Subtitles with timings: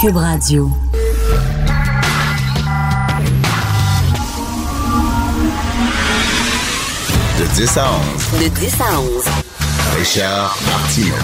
[0.00, 0.70] Cube Radio.
[7.38, 7.84] De 10 à
[8.32, 8.42] 11.
[8.42, 9.24] De 10 à 11.
[9.98, 11.14] Richard Martineau.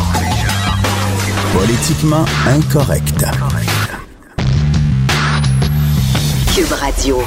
[1.54, 3.24] Politiquement incorrect.
[6.54, 7.22] Cube Radio.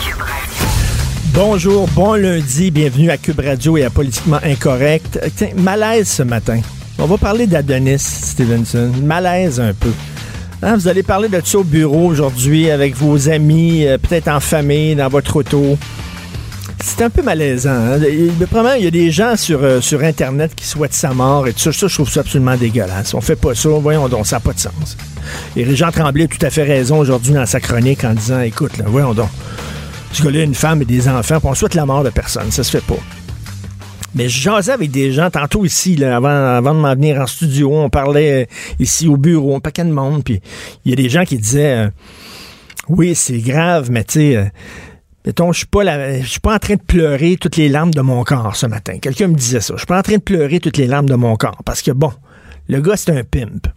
[1.34, 5.20] Bonjour, bon lundi, bienvenue à Cube Radio et à Politiquement Incorrect.
[5.36, 6.60] Tiens, malaise ce matin.
[7.00, 8.92] On va parler d'Adonis Stevenson.
[9.02, 9.92] Malaise un peu.
[10.62, 14.42] Hein, vous allez parler de ça au bureau aujourd'hui avec vos amis, euh, peut-être en
[14.42, 15.78] famille, dans votre auto.
[16.84, 17.70] C'est un peu malaisant.
[17.70, 18.00] Hein?
[18.02, 21.48] Il, vraiment, il y a des gens sur, euh, sur Internet qui souhaitent sa mort
[21.48, 21.72] et tout ça.
[21.72, 23.14] Ça, je trouve ça absolument dégueulasse.
[23.14, 23.70] On fait pas ça.
[23.70, 24.98] Voyons donc, ça n'a pas de sens.
[25.56, 28.78] Et Régent Tremblay a tout à fait raison aujourd'hui dans sa chronique en disant, écoute,
[28.78, 29.30] là, voyons donc.
[30.12, 32.52] Ce gars-là a une femme et des enfants, puis on souhaite la mort de personne.
[32.52, 33.00] Ça se fait pas.
[34.16, 37.28] Mais je jasais avec des gens tantôt ici, là, avant, avant de m'en venir en
[37.28, 37.72] studio.
[37.74, 38.46] On parlait euh,
[38.80, 40.24] ici au bureau, un paquet de monde.
[40.24, 40.42] Puis
[40.86, 41.90] il y a des gens qui disaient euh,
[42.88, 44.38] Oui, c'est grave, mais tu sais.
[44.38, 44.46] Euh,
[45.26, 45.84] mettons, je suis pas
[46.20, 48.98] je suis pas en train de pleurer toutes les larmes de mon corps ce matin.
[49.00, 49.74] Quelqu'un me disait ça.
[49.76, 51.62] Je suis pas en train de pleurer toutes les larmes de mon corps.
[51.64, 52.12] Parce que bon,
[52.68, 53.68] le gars, c'est un pimp.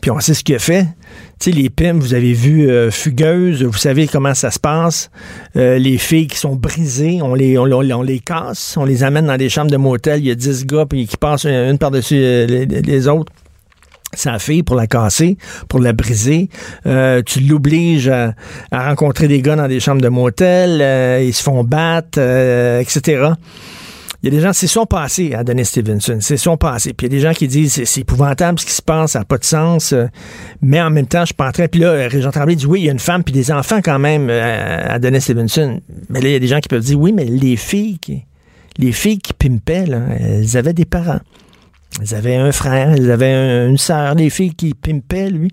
[0.00, 0.86] Puis on sait ce qu'il a fait.
[1.40, 5.10] Tu sais, les pimps, vous avez vu euh, Fugueuse, vous savez comment ça se passe.
[5.56, 9.36] Euh, les filles qui sont brisées, on les, on, les casse, on les amène dans
[9.36, 10.20] des chambres de motel.
[10.20, 13.32] Il y a 10 gars puis qui passent une, par-dessus euh, les, autres
[14.14, 15.36] sa fille pour la casser,
[15.68, 16.48] pour la briser.
[17.26, 18.34] tu l'obliges à,
[18.72, 23.32] rencontrer des gars dans des chambres de motel, ils se font battre, etc.
[24.20, 26.92] Il y a des gens, c'est son passé à Dennis Stevenson, c'est son passé.
[26.92, 29.20] Puis il y a des gens qui disent c'est épouvantable ce qui se passe, ça
[29.20, 29.92] n'a pas de sens.
[29.92, 30.06] Euh,
[30.60, 31.68] mais en même temps, je suis pas en train.
[31.68, 34.00] Puis là, Régent Tremblay dit oui, il y a une femme puis des enfants quand
[34.00, 35.80] même euh, à Dennis Stevenson.
[36.08, 38.24] Mais là, il y a des gens qui peuvent dire oui, mais les filles qui,
[38.76, 41.20] les filles qui pimpaient, là, elles avaient des parents.
[42.00, 45.52] Elles avaient un frère, elles avaient une sœur, les filles qui pimpaient, lui.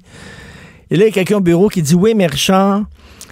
[0.90, 2.82] Et là, il y a quelqu'un au bureau qui dit oui, mais Richard,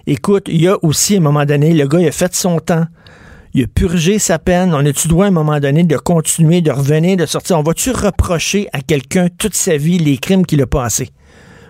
[0.05, 2.59] écoute, il y a aussi, à un moment donné, le gars, il a fait son
[2.59, 2.85] temps
[3.53, 4.73] il a purgé sa peine.
[4.73, 7.57] On a-tu droit à un moment donné de continuer, de revenir, de sortir?
[7.59, 11.09] On va-tu reprocher à quelqu'un toute sa vie les crimes qu'il a passés?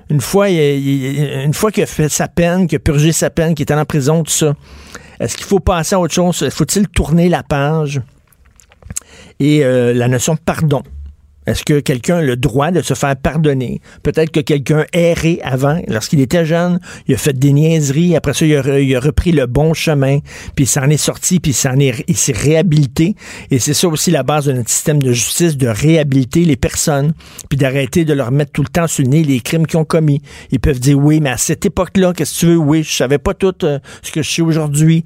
[0.10, 3.66] Une fois, une fois qu'il a fait sa peine, qu'il a purgé sa peine, qu'il
[3.70, 4.54] est en prison, tout ça,
[5.20, 6.48] est-ce qu'il faut passer à autre chose?
[6.50, 8.02] Faut-il tourner la page?
[9.40, 10.84] Et euh, la notion de pardon.
[11.46, 13.82] Est-ce que quelqu'un a le droit de se faire pardonner?
[14.02, 18.46] Peut-être que quelqu'un erré avant, lorsqu'il était jeune, il a fait des niaiseries, après ça,
[18.46, 20.20] il a, repris le bon chemin,
[20.56, 23.16] puis il s'en est sorti, puis il s'est réhabilité.
[23.52, 27.14] Et c'est ça aussi la base de notre système de justice, de réhabiliter les personnes,
[27.50, 29.86] puis d'arrêter de leur mettre tout le temps sur le nez les crimes qu'ils ont
[29.86, 30.22] commis.
[30.52, 32.58] Ils peuvent dire, oui, mais à cette époque-là, qu'est-ce que tu veux?
[32.58, 35.04] Oui, je savais pas tout euh, ce que je sais aujourd'hui.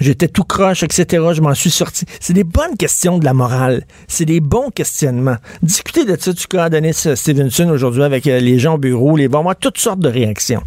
[0.00, 1.24] J'étais tout croche, etc.
[1.32, 2.04] Je m'en suis sorti.
[2.20, 3.84] C'est des bonnes questions de la morale.
[4.08, 8.58] C'est des bons questionnements discuter de ça du cas Denis Stevenson aujourd'hui avec euh, les
[8.58, 10.62] gens au bureau, les vont avoir toutes sortes de réactions.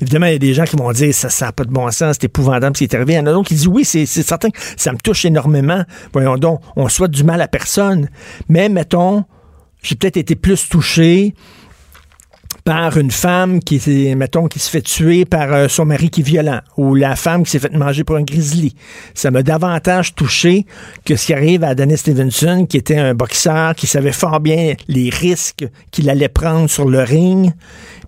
[0.00, 1.90] Évidemment, il y a des gens qui vont dire ça, ça n'a pas de bon
[1.90, 3.14] sens, c'est épouvantable ce qui est arrivé.
[3.14, 5.82] Il y en a d'autres qui disent oui, c'est certain, ça me touche énormément.
[6.12, 8.08] Voyons donc, on souhaite du mal à personne.
[8.48, 9.24] Mais mettons,
[9.82, 11.34] j'ai peut-être été plus touché
[12.68, 13.80] par une femme qui,
[14.14, 17.44] mettons, qui se fait tuer par euh, son mari qui est violent, ou la femme
[17.44, 18.74] qui s'est fait manger pour un grizzly.
[19.14, 20.66] Ça m'a davantage touché
[21.06, 24.74] que ce qui arrive à Dennis Stevenson, qui était un boxeur, qui savait fort bien
[24.86, 27.54] les risques qu'il allait prendre sur le ring,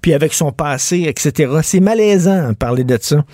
[0.00, 1.52] puis avec son passé, etc.
[1.62, 3.24] C'est malaisant de parler de ça.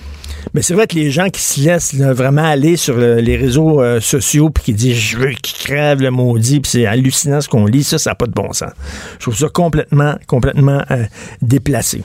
[0.55, 4.01] Mais c'est vrai que les gens qui se laissent vraiment aller sur les réseaux euh,
[4.01, 7.67] sociaux puis qui disent je veux qu'ils crèvent le maudit, puis c'est hallucinant ce qu'on
[7.67, 8.71] lit, ça, ça n'a pas de bon sens.
[9.15, 11.05] Je trouve ça complètement, complètement euh,
[11.43, 12.03] déplacé.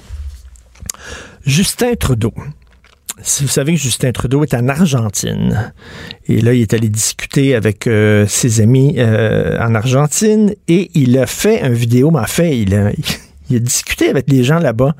[1.46, 2.34] Justin Trudeau.
[3.24, 5.74] Si vous savez que Justin Trudeau est en Argentine,
[6.28, 11.28] et là, il est allé discuter avec euh, ses amis en Argentine, et il a
[11.28, 12.90] fait une vidéo, mais en il a,
[13.52, 14.96] il a discuté avec les gens là-bas.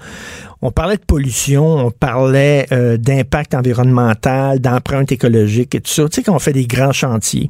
[0.62, 6.04] On parlait de pollution, on parlait euh, d'impact environnemental, d'empreinte écologique et tout ça.
[6.04, 7.50] Tu sais, quand on fait des grands chantiers,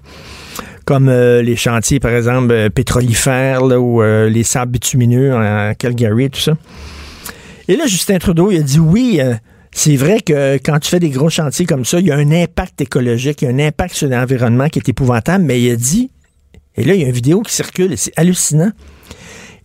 [0.86, 6.40] comme euh, les chantiers, par exemple, euh, pétrolifères ou les sables bitumineux en Calgary tout
[6.40, 6.54] ça.
[7.68, 9.20] Et là, Justin Trudeau, il a dit oui,
[9.72, 12.32] c'est vrai que quand tu fais des gros chantiers comme ça, il y a un
[12.32, 15.76] impact écologique, il y a un impact sur l'environnement qui est épouvantable, mais il a
[15.76, 16.12] dit,
[16.76, 18.72] et là, il y a une vidéo qui circule et c'est hallucinant.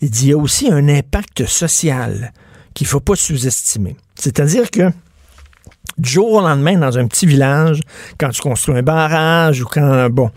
[0.00, 2.32] Il dit il y a aussi un impact social
[2.74, 3.96] qu'il ne faut pas sous-estimer.
[4.14, 4.90] C'est-à-dire que
[5.98, 7.80] du jour au lendemain, dans un petit village,
[8.18, 10.30] quand tu construis un barrage ou quand, bon,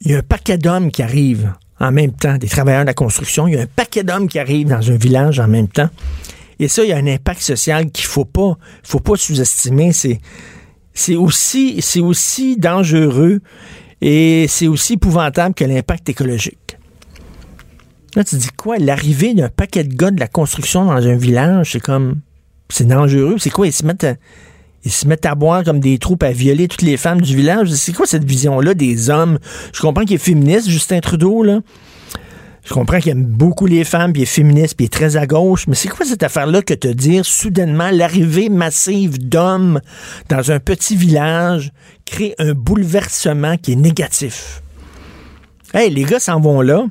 [0.00, 2.94] il y a un paquet d'hommes qui arrivent en même temps, des travailleurs de la
[2.94, 5.90] construction, il y a un paquet d'hommes qui arrivent dans un village en même temps.
[6.58, 9.92] Et ça, il y a un impact social qu'il faut pas, faut pas sous-estimer.
[9.92, 10.20] C'est,
[10.94, 13.40] c'est aussi, c'est aussi dangereux
[14.00, 16.65] et c'est aussi épouvantable que l'impact écologique.
[18.16, 18.78] Là, tu dis quoi?
[18.78, 22.20] L'arrivée d'un paquet de gars de la construction dans un village, c'est comme.
[22.70, 23.36] C'est dangereux.
[23.38, 23.66] C'est quoi?
[23.66, 24.14] Ils se mettent à,
[24.84, 27.70] ils se mettent à boire comme des troupes à violer toutes les femmes du village?
[27.72, 29.38] C'est quoi cette vision-là des hommes?
[29.72, 31.60] Je comprends qu'il est féministe, Justin Trudeau, là.
[32.64, 35.16] Je comprends qu'il aime beaucoup les femmes, puis il est féministe, puis il est très
[35.16, 39.80] à gauche, mais c'est quoi cette affaire-là que te dire soudainement l'arrivée massive d'hommes
[40.28, 41.72] dans un petit village
[42.04, 44.62] crée un bouleversement qui est négatif?
[45.74, 46.86] Hey, les gars s'en vont là,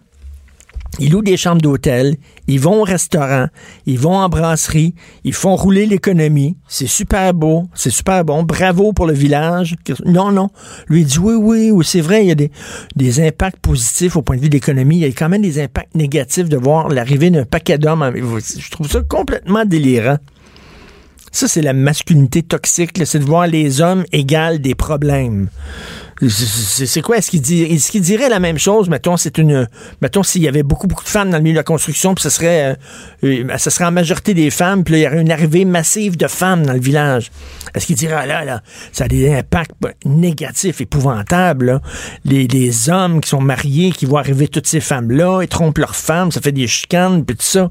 [0.99, 2.15] ils louent des chambres d'hôtel,
[2.47, 3.47] ils vont au restaurant,
[3.85, 4.93] ils vont en brasserie,
[5.23, 6.57] ils font rouler l'économie.
[6.67, 8.43] C'est super beau, c'est super bon.
[8.43, 9.75] Bravo pour le village.
[10.05, 10.49] Non, non.
[10.87, 12.51] Lui dit oui, oui, oui, c'est vrai, il y a des,
[12.95, 14.97] des impacts positifs au point de vue de l'économie.
[14.97, 18.11] Il y a quand même des impacts négatifs de voir l'arrivée d'un paquet d'hommes.
[18.15, 20.17] Je trouve ça complètement délirant.
[21.31, 25.49] Ça, c'est la masculinité toxique, c'est de voir les hommes égales des problèmes.
[26.21, 27.17] C'est quoi?
[27.17, 28.87] Est-ce qu'il dit, est-ce qu'il dirait la même chose?
[28.87, 29.67] Mettons, c'est une,
[30.01, 32.23] mettons, s'il y avait beaucoup, beaucoup de femmes dans le milieu de la construction, puis
[32.23, 32.77] ce serait,
[33.23, 36.15] euh, euh, ce serait en majorité des femmes, puis il y aurait une arrivée massive
[36.15, 37.31] de femmes dans le village.
[37.73, 38.61] Est-ce qu'il dirait, ah là, là,
[38.93, 39.73] ça a des impacts
[40.05, 41.81] négatifs, épouvantables,
[42.23, 45.97] Les, les hommes qui sont mariés, qui voient arriver toutes ces femmes-là, ils trompent leurs
[45.97, 47.69] femmes, ça fait des chicanes, puis tout ça.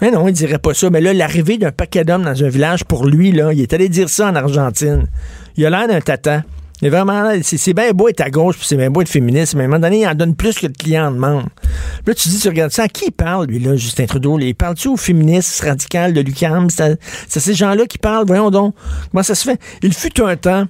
[0.00, 0.88] Mais non, il dirait pas ça.
[0.88, 3.90] Mais là, l'arrivée d'un paquet d'hommes dans un village, pour lui, là, il est allé
[3.90, 5.08] dire ça en Argentine.
[5.56, 6.42] Il a l'air d'un tata.
[6.82, 9.62] Mais vraiment, c'est bien beau être à gauche, puis c'est bien beau être féministe, mais
[9.62, 11.46] à un moment donné, il en donne plus que le client demande.
[11.54, 14.38] Puis là, tu dis, tu regardes ça, à qui il parle, lui, là, Justin Trudeau?
[14.40, 16.68] Il parle-tu aux féministes radicales de l'UQAM?
[16.70, 18.74] C'est ces gens-là qui parlent, voyons donc.
[19.10, 19.60] Comment ça se fait?
[19.82, 20.66] Il fut un temps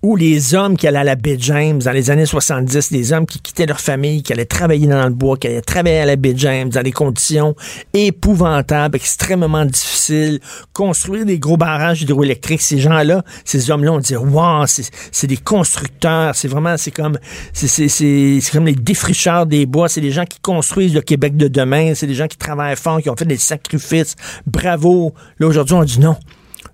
[0.00, 3.26] ou les hommes qui allaient à la baie James dans les années 70, des hommes
[3.26, 6.14] qui quittaient leur famille, qui allaient travailler dans le bois, qui allaient travailler à la
[6.14, 7.56] baie James dans des conditions
[7.94, 10.38] épouvantables, extrêmement difficiles,
[10.72, 12.60] construire des gros barrages hydroélectriques.
[12.60, 17.18] Ces gens-là, ces hommes-là, on dit, wow, c'est des constructeurs, c'est vraiment, c'est comme,
[17.52, 21.94] c'est comme les défricheurs des bois, c'est des gens qui construisent le Québec de demain,
[21.96, 24.14] c'est des gens qui travaillent fort, qui ont fait des sacrifices.
[24.46, 25.12] Bravo.
[25.40, 26.14] Là, aujourd'hui, on dit non.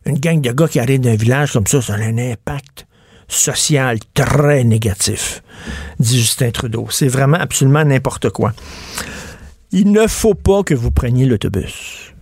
[0.04, 2.86] Une gang de gars qui arrivent d'un village comme ça, ça a un impact
[3.28, 5.42] social très négatif,
[5.98, 6.86] dit Justin Trudeau.
[6.90, 8.52] C'est vraiment absolument n'importe quoi.
[9.72, 12.12] Il ne faut pas que vous preniez l'autobus.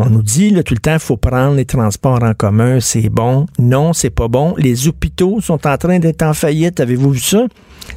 [0.00, 3.46] On nous dit tout le temps, il faut prendre les transports en commun, c'est bon.
[3.58, 4.54] Non, c'est pas bon.
[4.56, 6.78] Les hôpitaux sont en train d'être en faillite.
[6.78, 7.46] Avez-vous vu ça?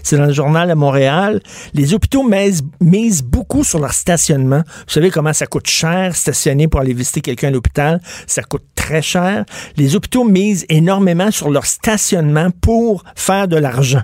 [0.04, 1.42] C'est dans le journal à Montréal.
[1.74, 4.64] Les hôpitaux misent, beaucoup sur leur stationnement.
[4.66, 8.02] Vous savez comment ça coûte cher stationner pour aller visiter quelqu'un à l'hôpital?
[8.28, 9.46] Ça coûte très cher.
[9.78, 14.02] Les hôpitaux misent énormément sur leur stationnement pour faire de l'argent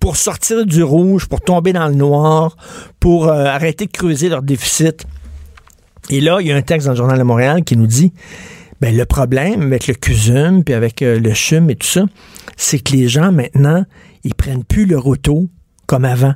[0.00, 2.56] pour sortir du rouge, pour tomber dans le noir,
[2.98, 5.04] pour euh, arrêter de creuser leur déficit.
[6.08, 8.12] Et là, il y a un texte dans le Journal de Montréal qui nous dit
[8.80, 12.04] ben, le problème avec le CUSUM puis avec euh, le CHUM et tout ça,
[12.56, 13.84] c'est que les gens maintenant,
[14.24, 15.48] ils prennent plus leur auto
[15.86, 16.34] comme avant.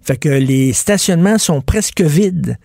[0.00, 2.58] Fait que les stationnements sont presque vides.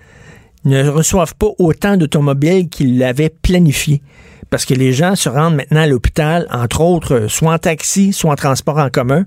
[0.66, 4.02] Ils ne reçoivent pas autant d'automobiles qu'ils l'avaient planifié.
[4.50, 8.32] Parce que les gens se rendent maintenant à l'hôpital, entre autres, soit en taxi, soit
[8.32, 9.26] en transport en commun.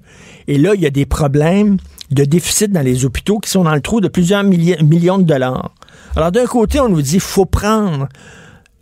[0.48, 1.76] Et là, il y a des problèmes
[2.10, 5.74] de déficit dans les hôpitaux qui sont dans le trou de plusieurs millions de dollars.
[6.16, 8.08] Alors d'un côté, on nous dit faut prendre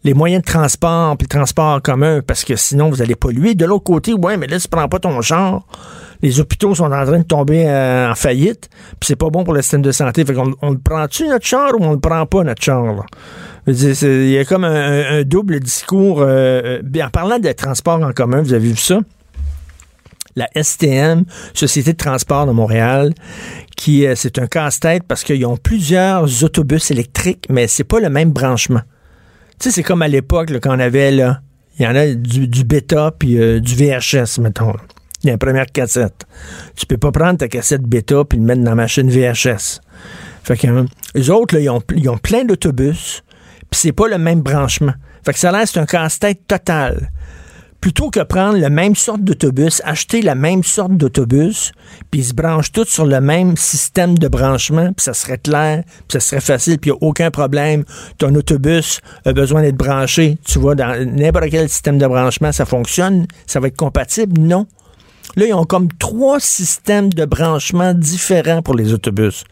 [0.05, 3.55] les moyens de transport puis le transport en commun parce que sinon vous allez polluer.
[3.55, 5.67] De l'autre côté, ouais, mais là tu prends pas ton char.
[6.23, 8.69] Les hôpitaux sont en train de tomber euh, en faillite,
[8.99, 10.25] puis c'est pas bon pour le système de santé.
[10.25, 13.07] Fait qu'on on le prend-tu notre char ou on le prend pas notre char?
[13.67, 16.21] Il y a comme un, double discours.
[16.21, 19.01] Euh, euh, en parlant de transport en commun, vous avez vu ça?
[20.37, 23.13] la STM, Société de transport de Montréal,
[23.77, 28.31] qui c'est un casse-tête parce qu'ils ont plusieurs autobus électriques, mais c'est pas le même
[28.31, 28.83] branchement.
[29.59, 31.41] Tu sais, c'est comme à l'époque quand on avait là,
[31.79, 34.75] il y en a du, bêta puis euh, du VHS, mettons.
[35.23, 36.27] Il y a une première cassette.
[36.77, 39.81] Tu peux pas prendre ta cassette bêta puis le mettre dans la machine VHS.
[40.45, 40.85] Fait que euh,
[41.15, 43.23] les autres, là, ils, ont, ils ont plein d'autobus,
[43.71, 44.95] puis c'est pas le même branchement.
[45.25, 47.11] Fait que ça là, c'est un casse-tête total
[47.81, 51.73] plutôt que prendre la même sorte d'autobus, acheter la même sorte d'autobus,
[52.11, 55.85] puis ils se branchent tous sur le même système de branchement, puis ça serait clair,
[55.87, 57.85] puis ça serait facile, puis il n'y a aucun problème.
[58.19, 62.65] Ton autobus a besoin d'être branché, tu vois, dans n'importe quel système de branchement, ça
[62.67, 64.41] fonctionne, ça va être compatible?
[64.41, 64.67] Non?
[65.37, 69.45] Là, ils ont comme trois systèmes de branchement différents pour les autobus.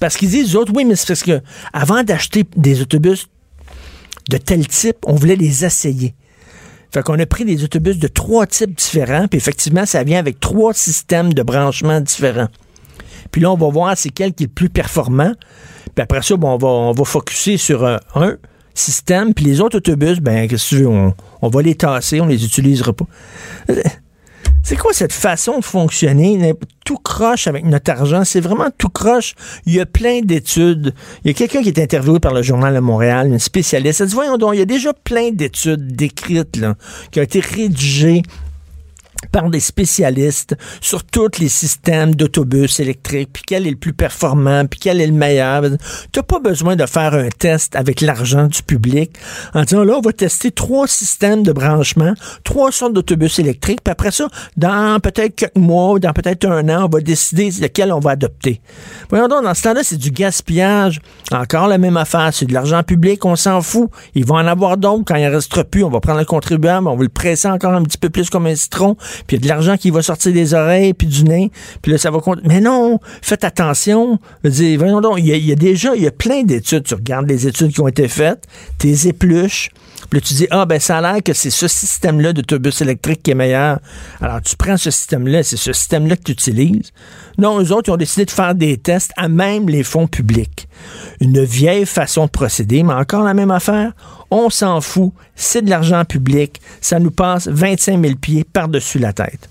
[0.00, 3.26] Parce qu'ils disent, autres, oui, mais c'est parce que avant d'acheter des autobus
[4.30, 6.14] de tel type, on voulait les essayer.
[6.94, 10.38] Fait qu'on a pris des autobus de trois types différents, puis effectivement, ça vient avec
[10.38, 12.46] trois systèmes de branchement différents.
[13.32, 15.32] Puis là, on va voir c'est quel qui est le plus performant.
[15.96, 18.36] Puis après ça, bon, on va, on va focuser sur euh, un
[18.74, 22.26] système, puis les autres autobus, ben, qu'est-ce que tu veux, on, va les tasser, on
[22.26, 23.06] les utilisera pas.
[24.66, 26.54] C'est quoi cette façon de fonctionner?
[26.86, 28.24] Tout croche avec notre argent.
[28.24, 29.34] C'est vraiment tout croche.
[29.66, 30.94] Il y a plein d'études.
[31.22, 34.00] Il y a quelqu'un qui est interviewé par le Journal de Montréal, une spécialiste.
[34.00, 36.76] Elle dit, voyons donc, il y a déjà plein d'études décrites, là,
[37.10, 38.22] qui ont été rédigées
[39.32, 44.66] par des spécialistes sur tous les systèmes d'autobus électriques, puis quel est le plus performant,
[44.66, 45.62] puis quel est le meilleur.
[46.12, 49.12] Tu n'as pas besoin de faire un test avec l'argent du public
[49.54, 53.92] en disant là, on va tester trois systèmes de branchement, trois sortes d'autobus électriques, puis
[53.92, 58.00] après ça, dans peut-être quelques mois, dans peut-être un an, on va décider lequel on
[58.00, 58.60] va adopter.
[59.10, 61.00] Voyons donc, dans ce temps-là, c'est du gaspillage.
[61.32, 63.90] Encore la même affaire, c'est de l'argent public, on s'en fout.
[64.14, 65.84] Ils vont en avoir d'autres quand il ne restera plus.
[65.84, 68.46] On va prendre le contribuable, on va le presser encore un petit peu plus comme
[68.46, 71.24] un citron, puis il y a de l'argent qui va sortir des oreilles, puis du
[71.24, 71.50] nez,
[71.82, 72.42] puis là, ça va compter.
[72.44, 74.18] Mais non, faites attention.
[74.42, 76.84] Je voyons donc, il y, a, déjà, il y a plein d'études.
[76.84, 78.46] Tu regardes les études qui ont été faites,
[78.78, 79.70] tes épluches,
[80.14, 83.32] là, tu dis, ah, ben, ça a l'air que c'est ce système-là d'autobus électrique qui
[83.32, 83.80] est meilleur.
[84.20, 86.92] Alors, tu prends ce système-là, c'est ce système-là que tu utilises.
[87.38, 90.68] Non, eux autres, ils ont décidé de faire des tests à même les fonds publics.
[91.20, 93.92] Une vieille façon de procéder, mais encore la même affaire.
[94.30, 95.12] On s'en fout.
[95.34, 96.60] C'est de l'argent public.
[96.80, 99.48] Ça nous passe 25 000 pieds par-dessus la tête.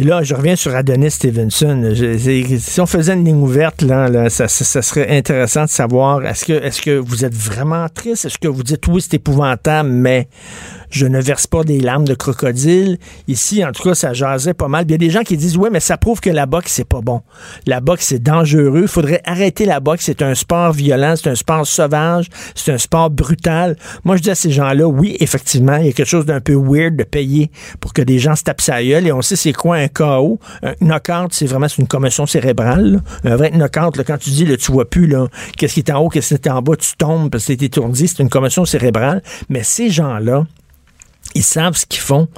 [0.00, 1.92] Et là, je reviens sur Adonis Stevenson.
[1.94, 6.80] si on faisait une ligne ouverte, là, ça, serait intéressant de savoir est-ce que, est-ce
[6.80, 8.24] que vous êtes vraiment triste?
[8.24, 10.28] Est-ce que vous dites oui, c'est épouvantable, mais
[10.90, 12.98] je ne verse pas des larmes de crocodile.
[13.28, 14.86] Ici, en tout cas, ça jasait pas mal.
[14.88, 16.88] Il y a des gens qui disent, ouais, mais ça prouve que la boxe, c'est
[16.88, 17.20] pas bon.
[17.66, 18.82] La boxe, c'est dangereux.
[18.82, 20.04] Il faudrait arrêter la boxe.
[20.06, 23.76] C'est un sport violent, c'est un sport sauvage, c'est un sport brutal.
[24.04, 26.54] Moi, je dis à ces gens-là, oui, effectivement, il y a quelque chose d'un peu
[26.54, 29.06] weird de payer pour que des gens se tapent sa gueule.
[29.06, 30.38] Et on sait c'est quoi un KO.
[30.62, 33.02] Un knockout, c'est vraiment une commotion cérébrale.
[33.24, 35.90] Un vrai knockout, là, quand tu dis, là, tu vois plus, là, qu'est-ce qui est
[35.90, 38.30] en haut, qu'est-ce qui est en bas, tu tombes parce que t'es étourdi, c'est une
[38.30, 39.22] commotion cérébrale.
[39.48, 40.46] Mais ces gens-là,
[41.34, 42.28] ils savent ce qu'ils font.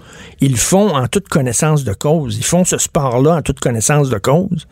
[0.40, 2.36] Ils font en toute connaissance de cause.
[2.36, 4.66] Ils font ce sport-là en toute connaissance de cause.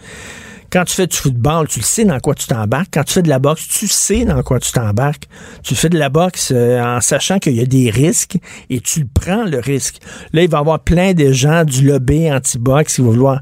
[0.72, 2.90] Quand tu fais du football, tu le sais dans quoi tu t'embarques.
[2.92, 5.28] Quand tu fais de la boxe, tu sais dans quoi tu t'embarques.
[5.64, 9.04] Tu fais de la boxe euh, en sachant qu'il y a des risques et tu
[9.04, 9.96] prends le risque.
[10.32, 13.40] Là, il va y avoir plein de gens du lobby anti-boxe qui vont vouloir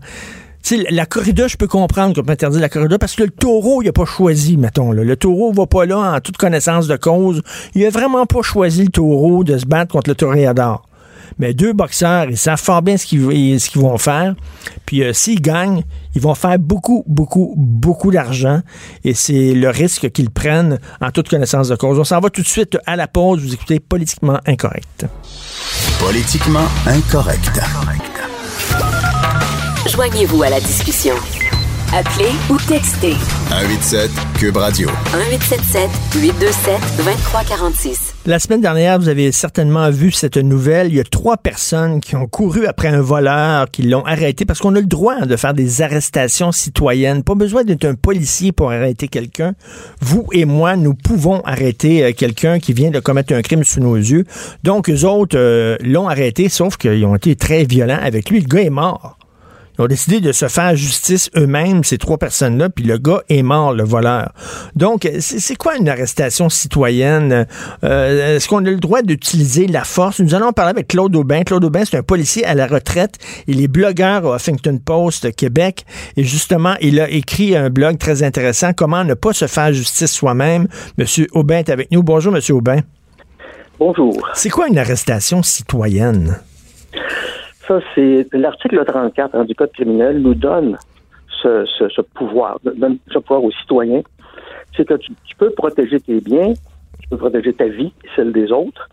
[0.91, 3.89] la corrida, je peux comprendre qu'on peut interdire la corrida parce que le taureau, il
[3.89, 4.93] a pas choisi, mettons.
[4.93, 5.03] Là.
[5.05, 7.43] Le taureau va pas là en toute connaissance de cause.
[7.75, 10.88] Il a vraiment pas choisi le taureau de se battre contre le toréador.
[11.39, 14.35] Mais deux boxeurs, ils savent fort bien ce qu'ils vont faire.
[14.87, 18.61] Puis euh, s'ils gagnent, ils vont faire beaucoup, beaucoup, beaucoup d'argent.
[19.05, 21.99] Et c'est le risque qu'ils prennent en toute connaissance de cause.
[21.99, 23.41] On s'en va tout de suite à la pause.
[23.43, 25.07] Vous écoutez Politiquement Incorrect.
[26.01, 27.61] Politiquement Incorrect.
[29.89, 31.15] Joignez-vous à la discussion.
[31.93, 33.17] Appelez ou textez.
[33.49, 34.89] 187 Cube Radio.
[35.15, 38.08] 1877 827 2346.
[38.29, 40.89] La semaine dernière, vous avez certainement vu cette nouvelle.
[40.89, 44.59] Il y a trois personnes qui ont couru après un voleur, qui l'ont arrêté parce
[44.59, 47.23] qu'on a le droit de faire des arrestations citoyennes.
[47.23, 49.55] Pas besoin d'être un policier pour arrêter quelqu'un.
[50.03, 53.81] Vous et moi, nous pouvons arrêter euh, quelqu'un qui vient de commettre un crime sous
[53.81, 54.27] nos yeux.
[54.63, 58.41] Donc, eux autres euh, l'ont arrêté, sauf qu'ils ont été très violents avec lui.
[58.41, 59.17] Le gars est mort.
[59.79, 63.43] Ils ont décidé de se faire justice eux-mêmes, ces trois personnes-là, puis le gars est
[63.43, 64.33] mort, le voleur.
[64.75, 67.47] Donc, c'est quoi une arrestation citoyenne?
[67.85, 70.19] Euh, est-ce qu'on a le droit d'utiliser la force?
[70.21, 71.45] Nous allons parler avec Claude Aubin.
[71.45, 73.19] Claude Aubin, c'est un policier à la retraite.
[73.47, 75.85] Il est blogueur au Huffington Post Québec.
[76.17, 80.13] Et justement, il a écrit un blog très intéressant, Comment ne pas se faire justice
[80.13, 80.67] soi-même.
[80.99, 82.03] Monsieur Aubin est avec nous.
[82.03, 82.81] Bonjour, Monsieur Aubin.
[83.79, 84.29] Bonjour.
[84.35, 86.39] C'est quoi une arrestation citoyenne?
[87.69, 90.79] Ça, c'est l'article 34 du Code criminel nous donne
[91.43, 94.03] ce, pouvoir, donne ce pouvoir aux citoyens.
[94.77, 96.55] C'est que tu, peux protéger tes biens,
[97.01, 98.89] tu peux protéger ta vie, celle des autres.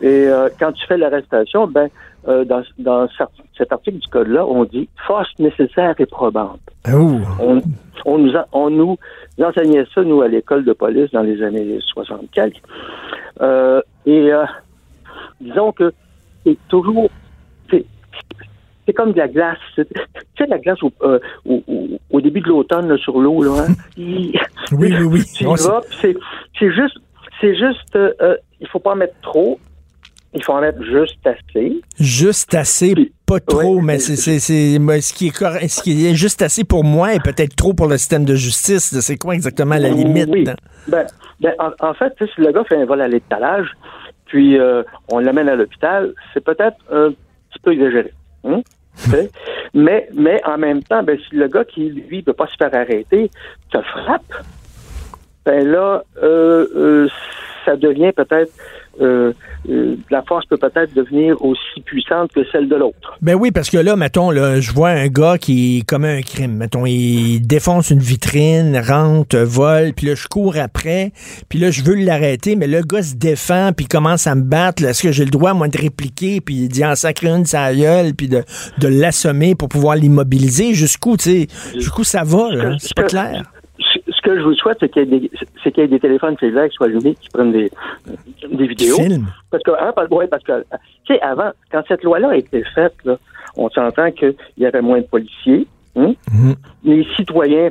[0.00, 1.88] Et euh, quand tu fais l'arrestation, ben,
[2.28, 3.08] euh, dans,
[3.56, 6.60] cet article du code-là, on dit force nécessaire et probante.
[6.92, 7.20] Oh.
[8.04, 8.96] On, nous on nous
[9.40, 12.20] enseignait ça, nous, à l'école de police dans les années 60
[13.40, 14.30] euh, et
[15.40, 15.92] disons que
[16.44, 17.08] c'est toujours
[18.86, 19.58] c'est comme de la glace.
[19.76, 19.84] Tu
[20.38, 21.18] sais, la glace au, euh,
[22.10, 23.64] au, début de l'automne sur l'eau, là.
[23.68, 23.74] Hein?
[23.96, 24.32] oui,
[24.72, 25.20] oui, oui.
[26.00, 26.98] c'est juste,
[27.40, 29.58] c'est juste, euh, euh, il faut pas en mettre trop.
[30.34, 31.82] Il faut en mettre juste assez.
[32.00, 32.94] Juste assez,
[33.26, 36.84] pas trop, mais c'est, c'est, ce qui est correct, ce qui est juste assez pour
[36.84, 38.98] moi et peut-être trop pour le système de justice.
[38.98, 40.30] C'est quoi exactement la limite?
[40.32, 40.44] Oui.
[40.88, 41.06] Ben,
[41.40, 43.68] ben, en, fait, si le gars fait un vol à l'étalage,
[44.24, 44.58] puis
[45.10, 48.10] on l'amène à l'hôpital, c'est peut-être un petit peu exagéré.
[48.44, 48.62] Hein?
[49.74, 52.56] mais, mais en même temps, ben, si le gars qui, lui, ne peut pas se
[52.56, 53.30] faire arrêter
[53.70, 54.34] te frappe,
[55.44, 57.08] ben là, euh, euh,
[57.64, 58.52] ça devient peut-être
[59.00, 59.32] euh,
[59.68, 63.16] euh, la force peut peut-être devenir aussi puissante que celle de l'autre.
[63.22, 66.56] Ben oui, parce que là, mettons, là, je vois un gars qui commet un crime.
[66.56, 71.12] Mettons, il défonce une vitrine, rentre, vole, puis là, je cours après,
[71.48, 74.84] puis là, je veux l'arrêter, mais le gars se défend, puis commence à me battre.
[74.84, 77.74] Est-ce que j'ai le droit, moi, de répliquer, puis il dit en sacré une sa
[77.74, 78.42] gueule, puis de,
[78.78, 80.74] de l'assommer pour pouvoir l'immobiliser?
[80.74, 82.76] Jusqu'où, tu sais, jusqu'où ça va, là?
[82.78, 83.44] C'est pas clair
[84.34, 86.86] que je vous souhaite, c'est qu'il y, qu y, ait des téléphones cellulaires qui soient
[86.86, 87.70] allumés, qui prennent des,
[88.50, 88.98] des vidéos.
[89.50, 90.64] Parce que, hein, parce, parce que,
[91.04, 93.16] tu sais, avant, quand cette loi-là a été faite, là,
[93.56, 95.66] on s'entend qu'il y avait moins de policiers.
[95.96, 96.14] Hein?
[96.30, 96.54] Mm-hmm.
[96.84, 97.70] Les citoyens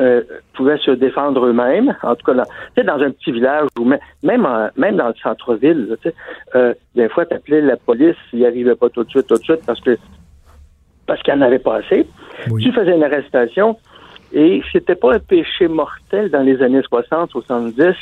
[0.00, 0.22] euh,
[0.54, 1.96] pouvaient se défendre eux-mêmes.
[2.02, 2.44] En tout cas, là,
[2.84, 5.96] dans un petit village ou même, même dans le centre-ville,
[6.54, 9.64] euh, des fois, t'appelais la police, ils arrivait pas tout de suite, tout de suite,
[9.66, 9.98] parce que
[11.06, 12.06] parce qu'il n'y en avait pas assez.
[12.60, 13.76] Tu faisais une arrestation,
[14.32, 17.94] et c'était pas un péché mortel dans les années 60, 70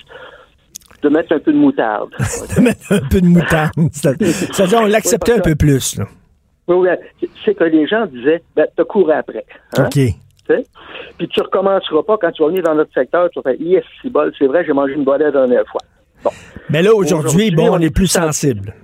[1.03, 2.11] de mettre un peu de moutarde.
[2.57, 3.73] de mettre un peu de moutarde.
[3.93, 5.99] C'est-à-dire, on l'acceptait un peu plus.
[5.99, 6.05] Là.
[6.69, 6.89] Oui,
[7.45, 9.45] c'est que les gens disaient, ben, te cours après.
[9.77, 9.87] Hein?
[9.87, 10.15] OK.
[11.19, 13.85] Puis tu recommenceras pas quand tu vas venir dans notre secteur, tu vas faire, yes,
[14.03, 15.81] c'est bol, c'est vrai, j'ai mangé une bolette la dernière fois.
[16.23, 16.31] Bon.
[16.71, 18.75] Mais là, aujourd'hui, bon, on, est plus sensible.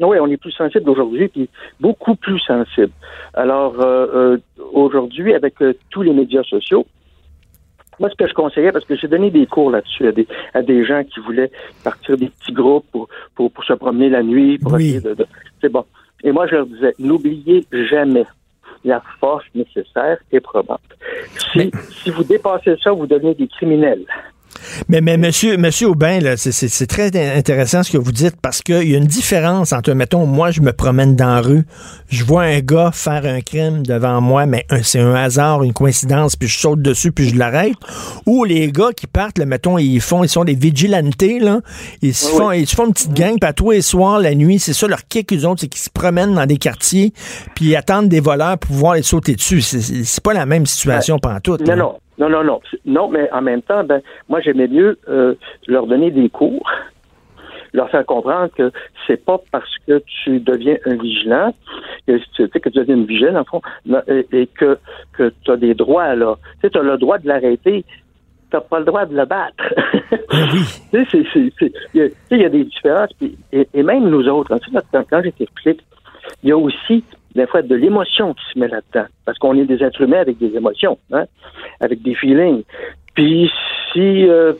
[0.00, 2.92] Oui, on est plus sensible aujourd'hui, puis beaucoup plus sensible.
[3.34, 4.38] Alors, euh, euh,
[4.72, 6.86] aujourd'hui, avec euh, tous les médias sociaux,
[7.98, 10.62] moi, ce que je conseillais, parce que j'ai donné des cours là-dessus à des, à
[10.62, 11.50] des gens qui voulaient
[11.84, 15.14] partir des petits groupes pour, pour, se promener la nuit, pour essayer de,
[15.60, 15.84] C'est bon.
[16.24, 18.24] Et moi, je leur disais, n'oubliez jamais
[18.84, 20.80] la force nécessaire et probante.
[21.52, 24.06] Si, si vous dépassez ça, vous devenez des criminels.
[24.88, 28.94] Mais, mais monsieur, monsieur Aubin, c'est très intéressant ce que vous dites parce qu'il y
[28.94, 31.64] a une différence entre, mettons, moi, je me promène dans la rue,
[32.08, 36.36] je vois un gars faire un crime devant moi, mais c'est un hasard, une coïncidence,
[36.36, 37.74] puis je saute dessus, puis je l'arrête.
[38.26, 41.60] Ou les gars qui partent, là, mettons, ils font, ils sont des vigilantés, là.
[42.02, 44.34] Ils se font, ils se font une petite gang, puis à tous les soirs, la
[44.34, 47.12] nuit, c'est ça leur kick, eux autres, c'est qu'ils se promènent dans des quartiers,
[47.54, 49.60] puis ils attendent des voleurs pour pouvoir les sauter dessus.
[49.60, 51.56] C'est pas la même situation pendant tout.
[51.64, 51.94] Non, non.
[52.20, 52.60] Non, non, non.
[52.84, 55.34] Non, mais en même temps, ben, moi, j'aimais mieux euh,
[55.66, 56.70] leur donner des cours,
[57.72, 58.70] leur faire comprendre que
[59.06, 61.54] c'est pas parce que tu deviens un vigilant,
[62.06, 63.62] que tu sais, que tu deviens une vigile, en fond,
[64.06, 64.78] et, que,
[65.14, 66.36] que tu as des droits, là.
[66.56, 67.86] Tu sais, tu as le droit de l'arrêter,
[68.50, 69.64] t'as pas le droit de le battre.
[70.32, 70.62] Oui.
[70.92, 73.10] tu sais, il y, a des différences.
[73.52, 74.56] et, même nous autres,
[74.92, 75.80] quand, quand j'étais flic,
[76.42, 79.06] il y a aussi des fois de l'émotion qui se met là-dedans.
[79.24, 81.24] Parce qu'on est des êtres humains avec des émotions, hein,
[81.80, 82.64] avec des feelings.
[83.14, 83.50] Puis
[83.92, 84.52] si, euh,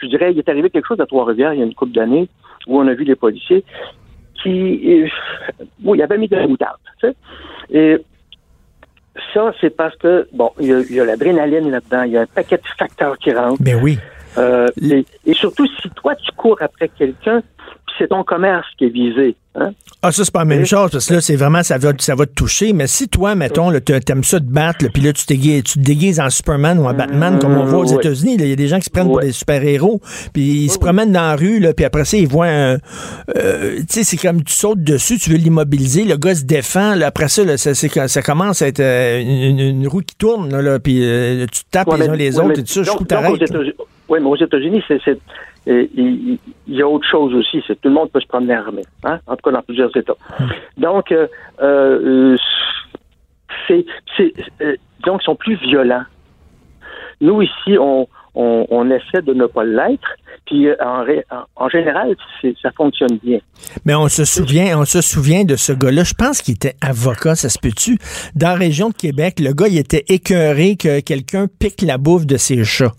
[0.00, 2.28] je dirais, il est arrivé quelque chose à Trois-Rivières il y a une couple d'années
[2.66, 3.64] où on a vu les policiers
[4.42, 6.78] qui, euh, y avait mis de la moutarde.
[7.00, 7.16] Tu sais,
[7.70, 7.98] et
[9.34, 12.56] ça, c'est parce que, bon, il y a, l'adrénaline là-dedans, il y a un paquet
[12.56, 13.62] de facteurs qui rentrent.
[13.62, 13.98] Ben oui.
[14.38, 17.42] Euh, et, surtout, si toi, tu cours après quelqu'un,
[17.98, 19.36] c'est ton commerce qui est visé.
[19.54, 19.72] Hein?
[20.04, 22.16] Ah, ça, c'est pas la même chose, parce que là, c'est vraiment, ça va, ça
[22.16, 22.72] va te toucher.
[22.72, 26.28] Mais si toi, mettons, t'aimes ça te battre, puis là, tu, tu te déguises en
[26.28, 28.86] Superman ou en Batman, comme on voit aux États-Unis, il y a des gens qui
[28.86, 30.00] se prennent pour des super-héros,
[30.32, 32.78] puis ils se promènent dans la rue, là, puis après ça, ils voient un.
[33.36, 36.96] Euh, tu sais, c'est comme tu sautes dessus, tu veux l'immobiliser, le gars se défend,
[36.96, 40.80] là, après ça, là, ça, ça, commence à être euh, une, roue qui tourne, là,
[40.80, 43.06] puis euh, tu tapes les uns les autres, et tout ça, je trouve
[44.08, 44.98] Oui, mais aux États-Unis, c'est
[45.66, 49.20] il, y a autre chose aussi, c'est tout le monde peut se promener armé, hein?
[49.26, 50.16] en tout cas dans plusieurs États.
[50.76, 51.28] Donc, euh,
[51.62, 52.36] euh,
[53.68, 53.84] c'est,
[54.20, 56.04] euh, donc, ils sont plus violents.
[57.20, 60.16] Nous, ici, on, on, on essaie de ne pas l'être,
[60.52, 60.74] euh,
[61.56, 62.14] en, général,
[62.60, 63.38] ça fonctionne bien.
[63.84, 66.04] Mais on se souvient, on se souvient de ce gars-là.
[66.04, 67.98] Je pense qu'il était avocat, ça se peut-tu?
[68.34, 72.26] Dans la région de Québec, le gars, il était écœuré que quelqu'un pique la bouffe
[72.26, 72.92] de ses chats.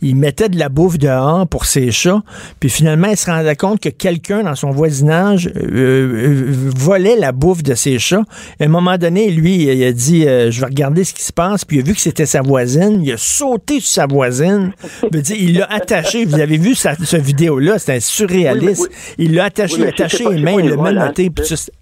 [0.00, 2.22] Il mettait de la bouffe dehors pour ses chats,
[2.60, 7.32] puis finalement, il se rendait compte que quelqu'un dans son voisinage euh, euh, volait la
[7.32, 8.22] bouffe de ses chats.
[8.60, 11.64] à un moment donné, lui, il a dit, je vais regarder ce qui se passe,
[11.64, 13.00] puis il a vu que c'était sa voisine.
[13.02, 14.72] Il a sauté sur sa voisine.
[15.12, 16.24] il l'a attaché.
[16.24, 18.90] Vous avez vu cette vidéo-là, c'était surréaliste.
[19.18, 21.30] Il l'a attaché, il a attaché les mains, il l'a menotté,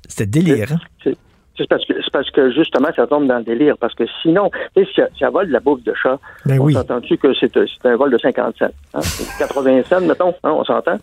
[0.08, 0.72] c'était délire.
[0.72, 1.12] Hein.
[1.60, 3.76] C'est parce, que, parce que justement, ça tombe dans le délire.
[3.78, 4.86] Parce que sinon, si
[5.18, 8.18] ça vole de la bouffe de chat, ben on s'entend-tu que c'est un vol de
[8.18, 9.00] 50 cents?
[9.38, 9.82] 80 hein?
[9.86, 10.96] cents, mettons, hein, on s'entend?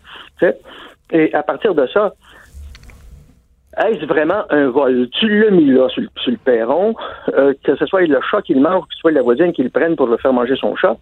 [1.12, 2.12] Et à partir de ça,
[3.86, 5.08] est-ce vraiment un vol?
[5.12, 6.94] Tu l'as mis là sur, le perron,
[7.36, 9.62] euh, que ce soit le chat qui le mange, que ce soit la voisine qui
[9.62, 10.96] le prenne pour le faire manger son chat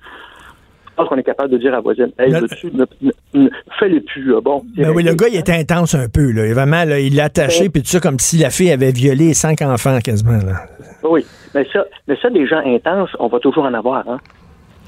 [0.96, 2.32] pense qu'on est capable de dire à la voisine, hey,
[3.78, 4.62] fais-les plus, bon.
[4.76, 6.52] Ben oui, le gars, il était intense un peu, là.
[6.52, 9.62] Vraiment, là, il l'a attaché, puis tout ça, comme si la fille avait violé cinq
[9.62, 10.62] enfants, quasiment, là.
[11.02, 14.18] Oui, mais ça, mais ça, des gens intenses, on va toujours en avoir, hein.